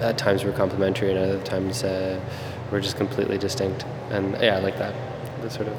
at 0.03 0.19
times 0.19 0.45
were 0.45 0.53
complementary, 0.53 1.11
and 1.11 1.19
other 1.19 1.43
times 1.45 1.85
uh, 1.85 2.19
were 2.71 2.81
just 2.81 2.97
completely 2.97 3.39
distinct. 3.39 3.85
And 4.11 4.33
yeah, 4.41 4.57
I 4.57 4.61
like 4.61 4.79
that, 4.79 4.95
the 5.43 5.51
sort 5.51 5.69
of 5.69 5.77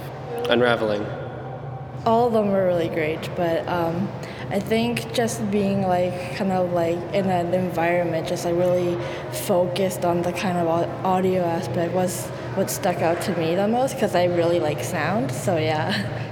unraveling. 0.50 1.06
all 2.06 2.28
of 2.28 2.34
them 2.34 2.52
were 2.52 2.66
really 2.68 2.88
great 2.90 3.30
but 3.36 3.68
um, 3.68 4.08
i 4.50 4.60
think 4.60 5.12
just 5.14 5.50
being 5.52 5.82
like 5.82 6.36
kind 6.38 6.52
of 6.52 6.72
like 6.72 6.98
in 7.14 7.30
an 7.30 7.54
environment 7.54 8.26
just 8.28 8.46
like 8.46 8.56
really 8.56 8.96
focused 9.32 10.06
on 10.06 10.22
the 10.22 10.32
kind 10.32 10.58
of 10.58 10.68
audio 11.06 11.44
aspect 11.44 11.94
was 11.94 12.28
what 12.56 12.70
stuck 12.70 12.98
out 13.02 13.20
to 13.22 13.36
me 13.38 13.56
the 13.56 13.68
most 13.68 13.94
because 13.96 14.16
i 14.16 14.24
really 14.26 14.60
like 14.60 14.82
sound 14.84 15.32
so 15.32 15.58
yeah 15.58 15.90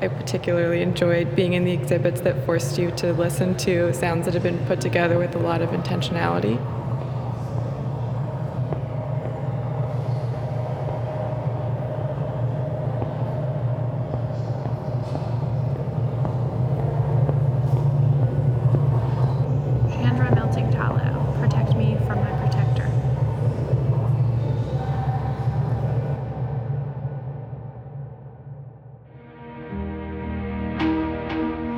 I 0.00 0.08
particularly 0.08 0.82
enjoyed 0.82 1.34
being 1.34 1.54
in 1.54 1.64
the 1.64 1.72
exhibits 1.72 2.20
that 2.20 2.44
forced 2.44 2.78
you 2.78 2.90
to 2.92 3.12
listen 3.12 3.56
to 3.58 3.92
sounds 3.94 4.26
that 4.26 4.34
have 4.34 4.42
been 4.42 4.64
put 4.66 4.80
together 4.80 5.18
with 5.18 5.34
a 5.34 5.38
lot 5.38 5.62
of 5.62 5.70
intentionality. 5.70 6.60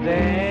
Yeah. 0.08 0.47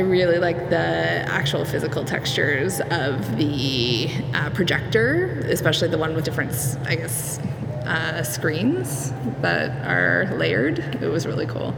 I 0.00 0.02
really 0.02 0.38
like 0.38 0.70
the 0.70 0.78
actual 0.78 1.66
physical 1.66 2.06
textures 2.06 2.80
of 2.80 3.36
the 3.36 4.08
uh, 4.32 4.48
projector, 4.48 5.42
especially 5.44 5.88
the 5.88 5.98
one 5.98 6.14
with 6.14 6.24
different, 6.24 6.54
I 6.86 6.94
guess, 6.94 7.38
uh, 7.84 8.22
screens 8.22 9.12
that 9.42 9.86
are 9.86 10.34
layered. 10.38 10.78
It 11.02 11.08
was 11.08 11.26
really 11.26 11.44
cool. 11.44 11.74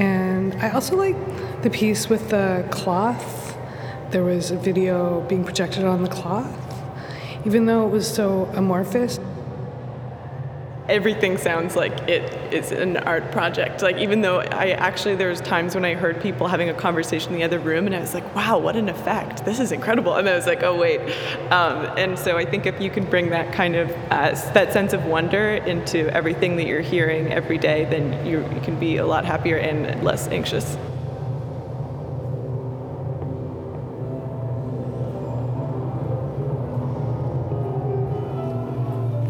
And 0.00 0.54
I 0.62 0.70
also 0.70 0.96
like 0.96 1.14
the 1.62 1.68
piece 1.68 2.08
with 2.08 2.30
the 2.30 2.66
cloth. 2.70 3.54
There 4.10 4.24
was 4.24 4.50
a 4.50 4.56
video 4.56 5.20
being 5.28 5.44
projected 5.44 5.84
on 5.84 6.02
the 6.02 6.08
cloth, 6.08 6.56
even 7.44 7.66
though 7.66 7.86
it 7.86 7.90
was 7.90 8.08
so 8.08 8.46
amorphous. 8.54 9.20
Everything 10.88 11.36
sounds 11.36 11.76
like 11.76 11.92
it 12.08 12.22
is 12.52 12.72
an 12.72 12.96
art 12.98 13.30
project. 13.30 13.82
Like 13.82 13.98
even 13.98 14.22
though 14.22 14.40
I 14.40 14.70
actually 14.70 15.16
there 15.16 15.28
was 15.28 15.40
times 15.40 15.74
when 15.74 15.84
I 15.84 15.94
heard 15.94 16.20
people 16.20 16.48
having 16.48 16.70
a 16.70 16.74
conversation 16.74 17.32
in 17.32 17.38
the 17.38 17.44
other 17.44 17.58
room, 17.58 17.86
and 17.86 17.94
I 17.94 18.00
was 18.00 18.14
like, 18.14 18.34
"Wow, 18.34 18.58
what 18.58 18.76
an 18.76 18.88
effect! 18.88 19.44
This 19.44 19.60
is 19.60 19.72
incredible!" 19.72 20.14
And 20.14 20.28
I 20.28 20.34
was 20.34 20.46
like, 20.46 20.62
"Oh 20.62 20.76
wait," 20.76 21.00
um, 21.50 21.86
and 21.98 22.18
so 22.18 22.36
I 22.36 22.44
think 22.44 22.66
if 22.66 22.80
you 22.80 22.90
can 22.90 23.04
bring 23.04 23.30
that 23.30 23.52
kind 23.52 23.76
of 23.76 23.90
uh, 24.10 24.30
that 24.54 24.72
sense 24.72 24.92
of 24.92 25.04
wonder 25.04 25.54
into 25.54 26.08
everything 26.14 26.56
that 26.56 26.66
you're 26.66 26.80
hearing 26.80 27.32
every 27.32 27.58
day, 27.58 27.84
then 27.84 28.26
you, 28.26 28.38
you 28.54 28.60
can 28.62 28.78
be 28.78 28.96
a 28.96 29.06
lot 29.06 29.24
happier 29.24 29.56
and 29.56 30.02
less 30.02 30.28
anxious. 30.28 30.76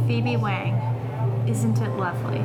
Phoebe 0.07 0.37
Wang, 0.37 0.78
isn't 1.49 1.79
it 1.81 1.91
lovely? 1.97 2.45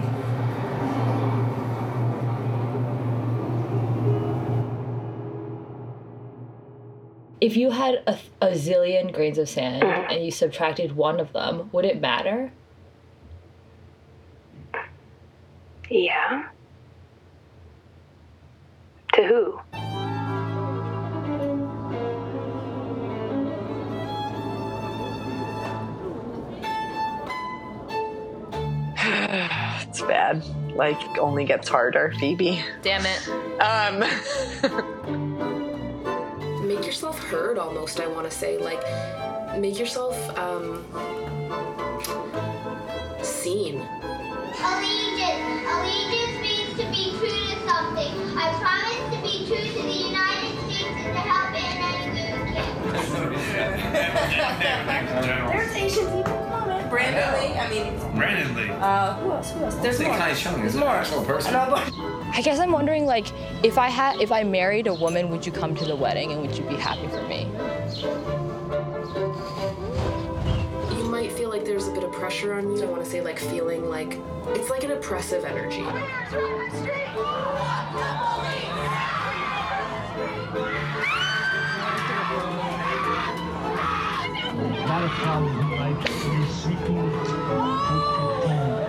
If 7.42 7.58
you 7.58 7.72
had 7.72 7.96
a, 8.08 8.18
a 8.42 8.52
zillion 8.52 9.14
grains 9.14 9.38
of 9.38 9.50
sand 9.50 9.84
and 9.84 10.24
you 10.24 10.32
subtracted 10.32 10.96
one 10.96 11.20
of 11.20 11.34
them, 11.34 11.70
would 11.74 11.84
it 11.84 12.00
matter? 12.00 12.54
Yeah. 15.90 16.48
To 19.16 19.24
who? 19.24 19.93
it's 29.90 30.02
bad. 30.02 30.44
Life 30.76 30.98
only 31.20 31.44
gets 31.44 31.68
harder, 31.68 32.14
Phoebe. 32.20 32.64
Damn 32.84 33.04
it. 33.06 33.28
Um, 33.60 34.04
make 36.68 36.86
yourself 36.86 37.20
heard 37.26 37.58
almost 37.58 38.00
i 38.00 38.08
want 38.08 38.24
to 38.30 38.32
say 38.36 38.58
like 38.58 38.82
make 39.60 39.78
yourself 39.78 40.16
um 40.40 40.86
seen 43.22 43.86
Allegiance. 44.64 45.66
Allegiance 45.68 46.40
means 46.40 46.72
to 46.80 46.86
be 46.90 47.12
true 47.18 47.28
to 47.28 47.56
something. 47.68 48.14
I 48.38 48.54
promise 48.62 49.04
to 49.14 49.20
be 49.22 49.46
true 49.46 49.58
to 49.58 49.82
the 49.82 49.98
United 50.08 50.56
States 50.72 50.88
and 50.88 51.14
to 51.14 51.20
help 51.20 51.52
Anna 51.52 51.88
and 52.00 52.16
There's 55.52 55.76
Asian 55.76 56.06
people 56.06 56.24
coming. 56.24 56.53
Brandon 56.94 57.34
Lee. 57.42 57.58
I 57.58 57.70
mean, 57.70 58.16
Brandon 58.16 58.56
Lee. 58.56 58.70
uh, 58.70 59.14
who 59.16 59.32
else? 59.32 59.52
Who 59.52 59.64
else? 59.64 59.76
There's 59.76 59.98
Say 59.98 60.06
more. 60.06 60.18
Kai 60.18 60.34
Chung, 60.36 60.54
is 60.56 60.60
There's 60.62 60.76
it 60.76 60.80
more. 60.80 60.90
an 60.90 60.96
actual 61.02 61.24
person? 61.26 61.56
I 61.56 62.42
guess 62.44 62.60
I'm 62.60 62.72
wondering 62.72 63.06
like 63.06 63.28
if 63.64 63.78
I 63.78 63.90
had 63.90 64.22
if 64.22 64.32
I 64.32 64.44
married 64.44 64.86
a 64.88 64.94
woman, 64.94 65.30
would 65.32 65.46
you 65.46 65.52
come 65.52 65.74
to 65.76 65.86
the 65.86 65.96
wedding 65.96 66.32
and 66.32 66.42
would 66.42 66.56
you 66.58 66.64
be 66.66 66.76
happy 66.76 67.08
for 67.08 67.22
me? 67.28 67.48
you 70.98 71.10
might 71.10 71.32
feel 71.32 71.50
like 71.50 71.64
there's 71.66 71.88
a 71.88 71.92
bit 71.94 72.04
of 72.04 72.12
pressure 72.12 72.54
on 72.56 72.76
you 72.76 72.82
i 72.84 72.86
want 72.88 73.04
to 73.04 73.10
say 73.10 73.22
like 73.22 73.38
feeling 73.38 73.88
like 73.88 74.20
it's 74.48 74.70
like 74.72 74.84
an 74.84 74.92
oppressive 74.92 75.46
energy 75.46 75.84
A 84.94 84.96
lot 84.96 85.06
of 85.06 85.10
problems 85.10 85.60
in 85.60 85.72
life 85.72 85.98
you're 86.24 86.48
seeking 86.50 86.78
to 86.86 87.34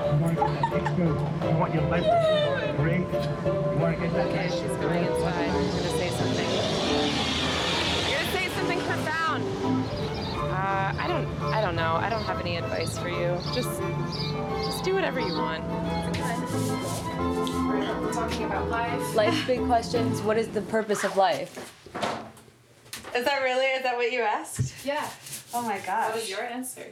You 0.04 0.20
want 0.20 0.36
to 0.36 0.44
get 0.44 0.52
that 0.60 0.68
extra, 0.74 1.06
you 1.06 1.56
want 1.56 1.72
your 1.72 1.84
life 1.84 2.04
to 2.04 2.10
be 2.60 2.76
great. 2.76 3.06
You 3.08 3.78
want 3.80 3.96
to 3.96 4.02
get 4.02 4.12
that 4.12 4.26
Okay, 4.26 4.48
she's 4.50 4.76
going 4.84 5.04
inside. 5.06 5.48
I'm 5.48 5.70
gonna 5.70 5.88
say 5.88 6.10
something. 6.10 6.50
I'm 8.04 8.12
gonna 8.12 8.32
say 8.32 8.48
something 8.50 8.80
profound. 8.80 9.44
Uh, 10.52 10.92
I 10.98 11.06
don't, 11.08 11.26
I 11.42 11.62
don't 11.62 11.74
know. 11.74 11.94
I 11.94 12.10
don't 12.10 12.24
have 12.24 12.38
any 12.38 12.58
advice 12.58 12.98
for 12.98 13.08
you. 13.08 13.38
Just, 13.54 13.80
just 14.66 14.84
do 14.84 14.92
whatever 14.94 15.20
you 15.20 15.32
want. 15.32 15.64
We're 17.66 18.12
talking 18.12 18.44
about 18.44 18.68
life. 18.68 19.14
Life's 19.14 19.42
big 19.46 19.64
questions. 19.64 20.20
What 20.20 20.36
is 20.36 20.48
the 20.48 20.60
purpose 20.60 21.02
of 21.02 21.16
life? 21.16 21.56
Is 23.16 23.24
that 23.24 23.42
really? 23.42 23.64
Is 23.64 23.84
that 23.84 23.96
what 23.96 24.12
you 24.12 24.20
asked? 24.20 24.84
Yeah. 24.84 25.08
Oh 25.56 25.62
my 25.62 25.78
gosh. 25.78 26.08
What 26.08 26.16
was 26.16 26.28
your 26.28 26.42
answer? 26.42 26.84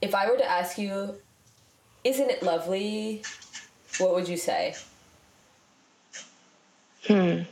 If 0.00 0.14
I 0.14 0.30
were 0.30 0.38
to 0.38 0.50
ask 0.50 0.78
you, 0.78 1.16
isn't 2.02 2.30
it 2.30 2.42
lovely? 2.42 3.22
What 3.98 4.14
would 4.14 4.26
you 4.26 4.38
say? 4.38 4.74
Hmm. 7.06 7.42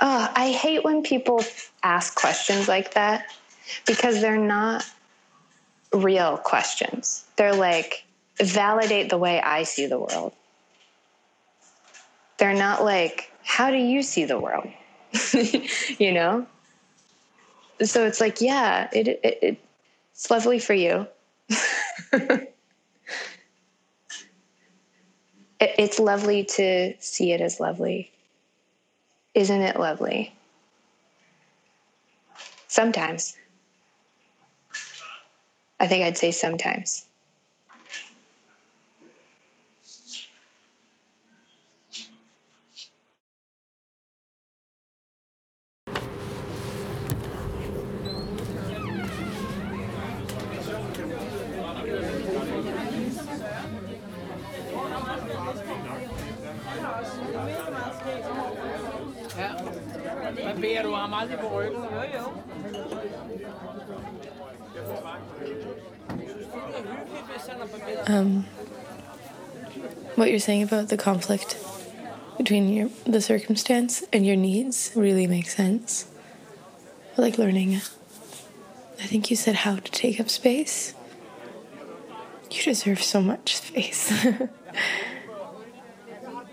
Oh, 0.00 0.32
I 0.32 0.52
hate 0.52 0.84
when 0.84 1.02
people 1.02 1.42
ask 1.82 2.14
questions 2.14 2.68
like 2.68 2.94
that 2.94 3.32
because 3.84 4.20
they're 4.20 4.38
not 4.38 4.84
real 5.96 6.36
questions. 6.38 7.24
They're 7.36 7.54
like, 7.54 8.04
validate 8.40 9.08
the 9.08 9.18
way 9.18 9.40
I 9.40 9.62
see 9.62 9.86
the 9.86 9.98
world. 9.98 10.32
They're 12.38 12.54
not 12.54 12.84
like, 12.84 13.32
how 13.42 13.70
do 13.70 13.76
you 13.76 14.02
see 14.02 14.24
the 14.24 14.38
world? 14.38 14.68
you 15.98 16.12
know? 16.12 16.46
So 17.82 18.06
it's 18.06 18.20
like, 18.20 18.40
yeah, 18.40 18.88
it, 18.92 19.08
it, 19.08 19.20
it 19.42 19.58
it's 20.12 20.30
lovely 20.30 20.58
for 20.58 20.72
you. 20.72 21.06
it, 22.12 22.54
it's 25.60 25.98
lovely 25.98 26.44
to 26.44 26.94
see 26.98 27.32
it 27.32 27.40
as 27.42 27.60
lovely. 27.60 28.10
Isn't 29.34 29.60
it 29.60 29.78
lovely? 29.78 30.34
Sometimes. 32.66 33.36
I 35.78 35.86
think 35.86 36.04
I'd 36.04 36.16
say 36.16 36.30
sometimes. 36.32 37.06
Um, 68.06 68.44
what 70.14 70.25
you're 70.36 70.40
saying 70.42 70.64
about 70.64 70.90
the 70.90 70.98
conflict 70.98 71.56
between 72.36 72.68
your 72.68 72.90
the 73.06 73.22
circumstance 73.22 74.04
and 74.12 74.26
your 74.26 74.36
needs 74.36 74.92
really 74.94 75.26
makes 75.26 75.56
sense. 75.56 76.04
I 77.16 77.22
like 77.22 77.38
learning. 77.38 77.76
I 77.76 79.06
think 79.06 79.30
you 79.30 79.36
said 79.36 79.54
how 79.54 79.76
to 79.76 79.90
take 79.90 80.20
up 80.20 80.28
space. 80.28 80.92
You 82.50 82.62
deserve 82.64 83.02
so 83.02 83.22
much 83.22 83.56
space. 83.56 84.10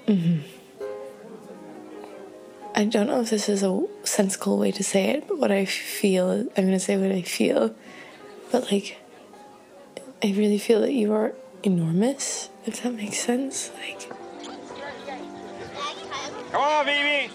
hmm 0.08 0.38
I 2.74 2.86
don't 2.86 3.08
know 3.08 3.20
if 3.20 3.32
this 3.32 3.50
is 3.50 3.64
a 3.64 3.86
sensible 4.06 4.58
way 4.58 4.72
to 4.72 4.84
say 4.84 5.10
it, 5.10 5.28
but 5.28 5.40
what 5.40 5.52
I 5.52 5.66
feel, 5.66 6.32
I'm 6.32 6.48
going 6.56 6.72
to 6.72 6.80
say 6.80 6.96
what 6.96 7.12
I 7.12 7.22
feel. 7.22 7.76
But 8.50 8.72
like, 8.72 8.98
I 10.24 10.32
really 10.32 10.58
feel 10.58 10.80
that 10.82 10.94
you 10.94 11.12
are 11.12 11.34
enormous, 11.64 12.50
if 12.66 12.82
that 12.84 12.94
makes 12.94 13.18
sense. 13.20 13.72
Like, 13.80 14.10
Come 16.52 16.62
on, 16.62 16.86
baby. 16.86 17.32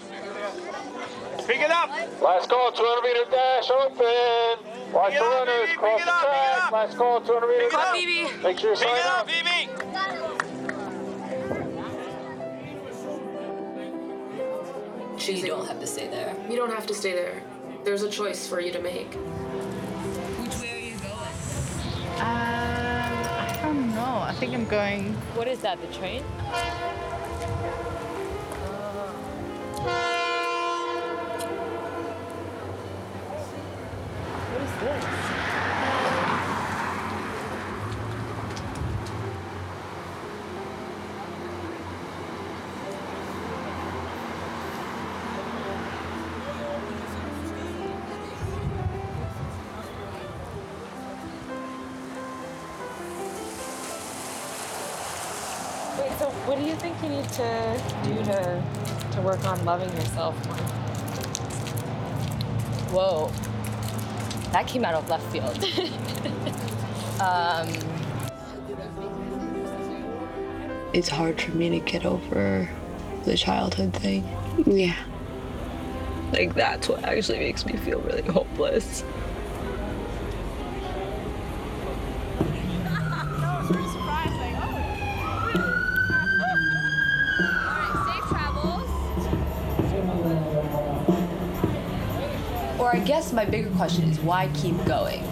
Pick 1.45 1.59
it 1.59 1.71
up. 1.71 1.89
Last 2.21 2.49
call, 2.49 2.71
200 2.71 3.01
meter 3.03 3.29
dash 3.29 3.69
open. 3.69 4.93
Watch 4.93 5.13
the 5.13 5.19
runners, 5.19 5.75
cross 5.75 5.99
the 5.99 6.05
track. 6.05 6.71
Last 6.71 6.97
call, 6.97 7.19
200 7.21 7.47
meter 7.47 7.69
Come 7.69 7.79
on, 7.81 7.85
dash. 7.87 7.95
Phoebe. 7.95 8.43
Make 8.43 8.59
sure 8.59 8.69
you 8.71 8.75
Pick 8.77 8.87
sign 8.87 8.97
it 8.97 9.05
up, 9.05 9.27
up. 9.27 9.29
You 15.27 15.47
don't 15.47 15.67
have 15.67 15.79
to 15.79 15.87
stay 15.87 16.07
there. 16.07 16.35
You 16.49 16.55
don't 16.55 16.71
have 16.71 16.87
to 16.87 16.93
stay 16.93 17.13
there. 17.13 17.43
There's 17.83 18.03
a 18.03 18.09
choice 18.09 18.47
for 18.47 18.59
you 18.59 18.71
to 18.71 18.81
make. 18.81 19.13
Which 19.13 20.61
way 20.61 20.71
are 20.71 20.79
you 20.79 20.95
going? 20.95 22.21
I 22.21 22.51
don't 22.51 22.63
know. 22.63 22.68
I 24.29 24.33
think 24.33 24.53
I'm 24.53 24.65
going. 24.65 25.15
What 25.33 25.47
is 25.47 25.61
that? 25.61 25.81
The 25.81 25.87
train? 25.87 26.21
What 34.51 34.61
is 34.61 34.69
this? 34.81 35.28
What 56.49 56.57
do 56.57 56.65
you 56.65 56.73
think 56.77 56.99
you 57.03 57.09
need 57.09 57.29
to 57.29 57.79
do 58.05 58.15
to 58.23 58.63
to 59.11 59.21
work 59.21 59.45
on 59.45 59.63
loving 59.65 59.87
yourself 59.95 60.33
more? 60.47 60.55
Whoa. 62.89 63.31
That 64.51 64.65
came 64.65 64.83
out 64.83 64.95
of 64.95 65.07
left 65.07 65.31
field. 65.31 65.55
um, 67.21 67.67
It's 70.91 71.07
hard 71.09 71.39
for 71.39 71.51
me 71.51 71.69
to 71.69 71.79
get 71.81 72.03
over 72.03 72.67
the 73.25 73.37
childhood 73.37 73.93
thing. 73.93 74.27
yeah. 74.65 74.95
Like 76.33 76.55
that's 76.55 76.89
what 76.89 77.03
actually 77.03 77.37
makes 77.37 77.63
me 77.63 77.77
feel 77.77 77.99
really 78.01 78.23
hopeless. 78.23 79.03
My 93.39 93.45
bigger 93.45 93.69
question 93.69 94.03
is 94.09 94.19
why 94.19 94.49
keep 94.53 94.75
going? 94.83 95.23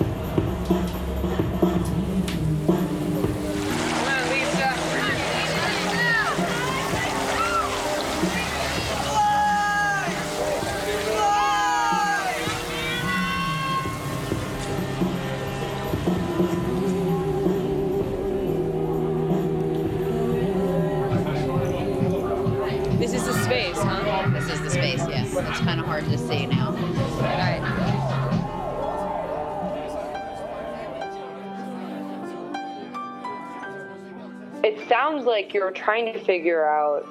Like 35.38 35.54
you're 35.54 35.70
trying 35.70 36.12
to 36.12 36.20
figure 36.24 36.66
out 36.66 37.08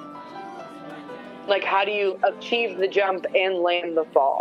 like 1.47 1.63
how 1.63 1.85
do 1.85 1.91
you 1.91 2.19
achieve 2.23 2.77
the 2.77 2.87
jump 2.87 3.25
and 3.33 3.55
land 3.55 3.95
the 3.95 4.03
fall. 4.13 4.36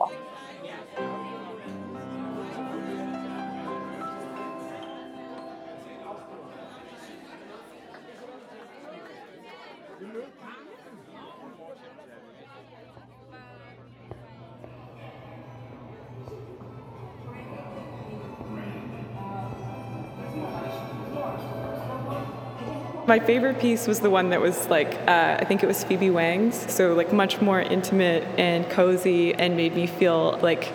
My 23.06 23.20
favorite 23.20 23.60
piece 23.60 23.86
was 23.86 24.00
the 24.00 24.10
one 24.10 24.30
that 24.30 24.40
was 24.40 24.68
like, 24.68 24.94
uh, 25.06 25.36
I 25.38 25.44
think 25.44 25.62
it 25.62 25.66
was 25.66 25.84
Phoebe 25.84 26.10
Wang's. 26.10 26.72
So, 26.72 26.92
like, 26.92 27.12
much 27.12 27.40
more 27.40 27.60
intimate 27.60 28.24
and 28.36 28.68
cozy 28.68 29.32
and 29.32 29.56
made 29.56 29.76
me 29.76 29.86
feel 29.86 30.38
like 30.42 30.72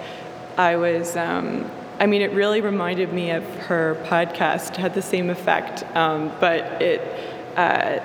I 0.58 0.78
was. 0.78 1.18
Um, 1.18 1.70
I 2.00 2.06
mean, 2.06 2.22
it 2.22 2.32
really 2.32 2.62
reminded 2.62 3.12
me 3.12 3.32
of 3.32 3.44
her 3.68 4.02
podcast, 4.06 4.78
had 4.78 4.94
the 4.94 5.02
same 5.02 5.30
effect, 5.30 5.84
um, 5.96 6.32
but 6.40 6.82
it. 6.82 7.02
Uh, 7.58 8.00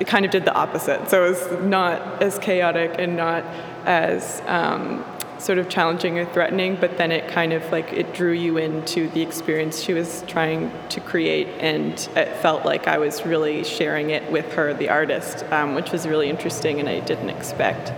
it 0.00 0.08
kind 0.08 0.24
of 0.24 0.32
did 0.32 0.44
the 0.44 0.52
opposite. 0.52 1.08
So 1.08 1.24
it 1.24 1.30
was 1.30 1.64
not 1.64 2.20
as 2.20 2.38
chaotic 2.40 2.96
and 2.98 3.16
not 3.16 3.44
as 3.86 4.42
um, 4.46 5.04
sort 5.44 5.58
of 5.58 5.68
challenging 5.68 6.18
or 6.18 6.24
threatening, 6.24 6.76
but 6.80 6.96
then 6.96 7.12
it 7.12 7.28
kind 7.28 7.52
of 7.52 7.62
like 7.70 7.92
it 7.92 8.14
drew 8.14 8.32
you 8.32 8.56
into 8.56 9.08
the 9.10 9.20
experience 9.20 9.82
she 9.82 9.92
was 9.92 10.24
trying 10.26 10.72
to 10.88 11.00
create, 11.00 11.48
and 11.60 11.92
it 12.16 12.34
felt 12.38 12.64
like 12.64 12.88
I 12.88 12.96
was 12.98 13.26
really 13.26 13.62
sharing 13.62 14.10
it 14.10 14.30
with 14.32 14.50
her, 14.54 14.72
the 14.72 14.88
artist, 14.88 15.44
um, 15.52 15.74
which 15.74 15.92
was 15.92 16.06
really 16.06 16.30
interesting 16.30 16.80
and 16.80 16.88
I 16.88 17.00
didn't 17.00 17.30
expect. 17.30 17.92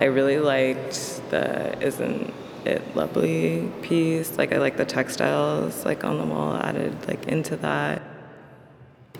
I 0.00 0.04
really 0.04 0.38
liked 0.38 1.20
the 1.30 1.80
Isn't 1.80 2.32
It 2.64 2.96
Lovely 2.96 3.70
piece. 3.82 4.36
Like 4.38 4.52
I 4.52 4.58
like 4.58 4.76
the 4.76 4.84
textiles 4.84 5.84
like 5.84 6.04
on 6.04 6.18
the 6.18 6.26
wall 6.26 6.56
added 6.56 7.08
like 7.08 7.26
into 7.26 7.56
that. 7.58 8.02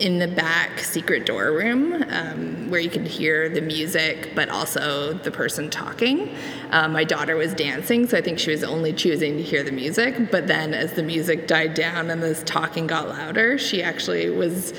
In 0.00 0.18
the 0.18 0.28
back 0.28 0.78
secret 0.78 1.26
door 1.26 1.52
room 1.52 2.04
um, 2.08 2.70
where 2.70 2.80
you 2.80 2.88
could 2.88 3.06
hear 3.06 3.48
the 3.48 3.60
music 3.60 4.32
but 4.34 4.48
also 4.48 5.12
the 5.12 5.30
person 5.30 5.68
talking. 5.70 6.34
Um, 6.70 6.92
my 6.92 7.04
daughter 7.04 7.36
was 7.36 7.54
dancing, 7.54 8.06
so 8.06 8.16
I 8.16 8.20
think 8.20 8.38
she 8.38 8.50
was 8.50 8.62
only 8.62 8.92
choosing 8.92 9.36
to 9.38 9.42
hear 9.42 9.62
the 9.62 9.72
music. 9.72 10.30
But 10.30 10.46
then 10.46 10.74
as 10.74 10.92
the 10.92 11.02
music 11.02 11.46
died 11.46 11.74
down 11.74 12.10
and 12.10 12.22
this 12.22 12.42
talking 12.44 12.86
got 12.86 13.08
louder, 13.08 13.58
she 13.58 13.82
actually 13.82 14.30
was 14.30 14.72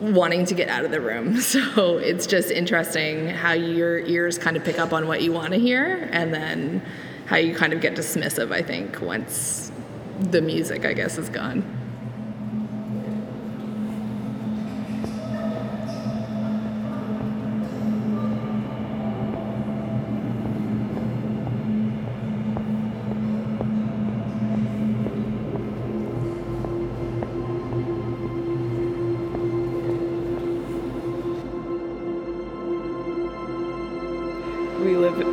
wanting 0.00 0.44
to 0.46 0.54
get 0.54 0.68
out 0.68 0.84
of 0.84 0.90
the 0.90 1.00
room. 1.00 1.40
So 1.40 1.98
it's 1.98 2.26
just 2.26 2.50
interesting 2.50 3.28
how 3.28 3.52
your 3.52 3.98
ears 3.98 4.38
kind 4.38 4.56
of 4.56 4.64
pick 4.64 4.78
up 4.78 4.92
on 4.92 5.06
what 5.06 5.22
you 5.22 5.32
want 5.32 5.52
to 5.52 5.58
hear 5.58 6.08
and 6.10 6.32
then 6.32 6.82
how 7.26 7.36
you 7.36 7.54
kind 7.54 7.72
of 7.72 7.80
get 7.80 7.94
dismissive, 7.94 8.52
I 8.52 8.62
think, 8.62 9.00
once 9.00 9.70
the 10.18 10.40
music, 10.40 10.84
I 10.84 10.94
guess, 10.94 11.18
is 11.18 11.28
gone. 11.28 11.81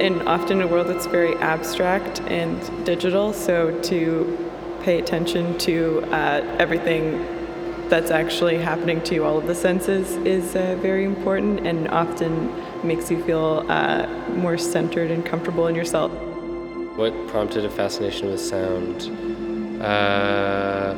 In 0.09 0.27
often 0.27 0.61
a 0.61 0.67
world 0.67 0.87
that's 0.87 1.05
very 1.05 1.35
abstract 1.35 2.19
and 2.21 2.57
digital, 2.83 3.31
so 3.31 3.79
to 3.81 4.49
pay 4.81 4.97
attention 4.99 5.55
to 5.59 6.01
uh, 6.11 6.41
everything 6.57 7.25
that's 7.89 8.09
actually 8.09 8.57
happening 8.57 9.01
to 9.03 9.13
you, 9.15 9.23
all 9.23 9.37
of 9.37 9.45
the 9.45 9.53
senses, 9.53 10.15
is 10.25 10.55
uh, 10.55 10.75
very 10.81 11.03
important 11.03 11.65
and 11.67 11.87
often 11.89 12.31
makes 12.83 13.11
you 13.11 13.21
feel 13.23 13.65
uh, 13.69 14.07
more 14.35 14.57
centered 14.57 15.11
and 15.11 15.23
comfortable 15.25 15.67
in 15.67 15.75
yourself. 15.75 16.11
What 16.97 17.13
prompted 17.27 17.65
a 17.65 17.69
fascination 17.69 18.29
with 18.31 18.41
sound? 18.41 19.81
Uh, 19.81 20.95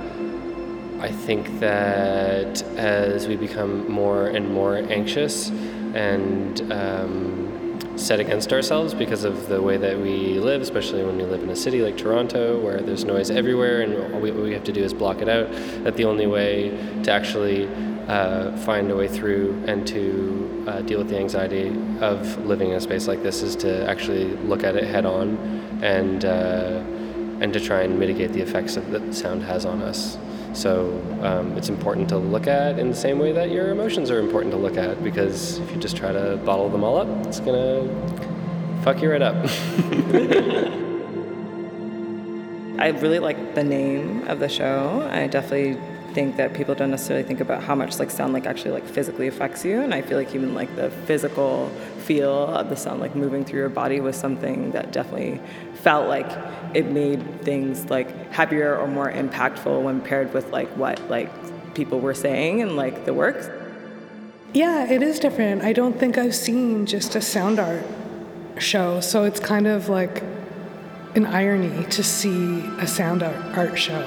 I 1.00 1.12
think 1.12 1.60
that 1.60 2.62
as 2.78 3.28
we 3.28 3.36
become 3.36 3.92
more 3.92 4.28
and 4.28 4.54
more 4.54 4.78
anxious 4.78 5.50
and 5.94 6.72
um, 6.72 7.51
set 7.96 8.20
against 8.20 8.52
ourselves 8.54 8.94
because 8.94 9.24
of 9.24 9.48
the 9.48 9.62
way 9.62 9.78
that 9.78 9.98
we 9.98 10.40
live, 10.40 10.62
especially 10.62 11.04
when 11.04 11.18
we 11.18 11.24
live 11.24 11.44
in 11.44 11.50
a 11.50 11.56
city 11.56 11.82
like 11.82 11.98
Toronto 11.98 12.60
where 12.60 12.82
there's 12.82 13.06
noise 13.06 13.30
everywhere 13.30 13.82
and 13.82 14.14
all 14.14 14.20
we, 14.20 14.32
what 14.32 14.44
we 14.44 14.54
have 14.54 14.64
to 14.64 14.72
do 14.72 14.84
is 14.84 14.94
block 14.94 15.22
it 15.22 15.30
out, 15.30 15.52
that 15.84 15.96
the 15.98 16.06
only 16.06 16.28
way 16.28 16.70
to 17.04 17.12
actually 17.12 17.68
uh, 18.08 18.56
find 18.58 18.90
a 18.92 18.96
way 18.96 19.08
through 19.08 19.64
and 19.68 19.88
to 19.88 20.66
uh, 20.68 20.82
deal 20.82 21.00
with 21.00 21.10
the 21.10 21.18
anxiety 21.18 21.70
of 22.02 22.46
living 22.46 22.70
in 22.70 22.76
a 22.76 22.82
space 22.82 23.08
like 23.08 23.24
this 23.24 23.42
is 23.42 23.56
to 23.56 23.88
actually 23.90 24.26
look 24.38 24.64
at 24.64 24.76
it 24.76 24.84
head 24.84 25.06
on 25.06 25.38
and 25.82 26.26
uh, 26.26 26.84
and 27.42 27.54
to 27.54 27.60
try 27.60 27.82
and 27.82 28.00
mitigate 28.00 28.34
the 28.34 28.42
effects 28.42 28.76
that 28.76 28.92
the 28.92 29.14
sound 29.14 29.42
has 29.42 29.66
on 29.66 29.82
us. 29.82 30.18
So 30.54 31.02
um, 31.22 31.58
it's 31.58 31.70
important 31.70 32.10
to 32.10 32.18
look 32.18 32.48
at 32.48 32.78
in 32.78 32.90
the 32.90 32.96
same 32.96 33.20
way 33.20 33.32
that 33.32 33.52
your 33.52 33.70
emotions 33.70 34.12
are 34.12 34.20
important 34.20 34.52
to 34.54 34.58
look 34.58 34.78
at 34.78 35.04
because 35.04 35.60
if 35.60 35.72
you 35.72 35.78
just 35.78 35.96
try 35.96 36.12
to 36.12 36.38
bottle 36.38 36.70
them 36.70 36.84
all 36.84 36.98
up, 36.98 37.08
it's 37.26 37.40
gonna 37.40 37.88
fuck 38.84 39.02
you 39.02 39.10
right 39.12 39.22
up. 39.22 39.36
I 42.80 42.88
really 43.00 43.20
like 43.20 43.56
the 43.56 43.64
name 43.64 44.28
of 44.28 44.40
the 44.40 44.50
show. 44.50 45.08
I 45.12 45.28
definitely 45.28 45.80
think 46.14 46.36
that 46.38 46.54
people 46.54 46.76
don't 46.76 46.92
necessarily 46.92 47.24
think 47.26 47.40
about 47.40 47.64
how 47.64 47.76
much 47.76 48.00
like 48.00 48.12
sound 48.12 48.34
like 48.34 48.46
actually 48.46 48.72
like 48.72 48.86
physically 48.86 49.28
affects 49.28 49.64
you 49.64 49.82
and 49.82 49.94
I 49.94 50.02
feel 50.02 50.18
like 50.18 50.36
even 50.36 50.54
like 50.54 50.76
the 50.76 50.90
physical 51.06 51.72
feel 52.12 52.48
of 52.48 52.68
the 52.68 52.76
sound 52.76 53.00
like 53.00 53.16
moving 53.16 53.46
through 53.46 53.60
your 53.60 53.70
body 53.70 54.02
was 54.02 54.18
something 54.18 54.72
that 54.72 54.92
definitely 54.92 55.40
felt 55.76 56.10
like 56.10 56.30
it 56.74 56.92
made 56.92 57.22
things 57.42 57.90
like 57.90 58.10
happier 58.34 58.76
or 58.76 58.86
more 58.86 59.10
impactful 59.10 59.82
when 59.82 60.02
paired 60.02 60.34
with 60.34 60.52
like 60.52 60.68
what 60.76 61.00
like 61.10 61.30
people 61.74 62.02
were 62.02 62.14
saying 62.14 62.62
and 62.62 62.76
like 62.76 63.06
the 63.06 63.14
works. 63.14 63.50
Yeah, 64.52 64.92
it 64.92 65.02
is 65.02 65.20
different. 65.20 65.64
I 65.64 65.72
don't 65.72 65.98
think 65.98 66.18
I've 66.18 66.36
seen 66.36 66.86
just 66.86 67.16
a 67.16 67.22
sound 67.22 67.60
art 67.60 67.86
show, 68.58 69.00
so 69.00 69.24
it's 69.24 69.40
kind 69.40 69.66
of 69.66 69.88
like 69.88 70.22
an 71.16 71.26
irony 71.26 71.86
to 71.86 72.04
see 72.04 72.60
a 72.78 72.88
sound 72.88 73.24
art, 73.24 73.58
art 73.58 73.80
show. 73.80 74.04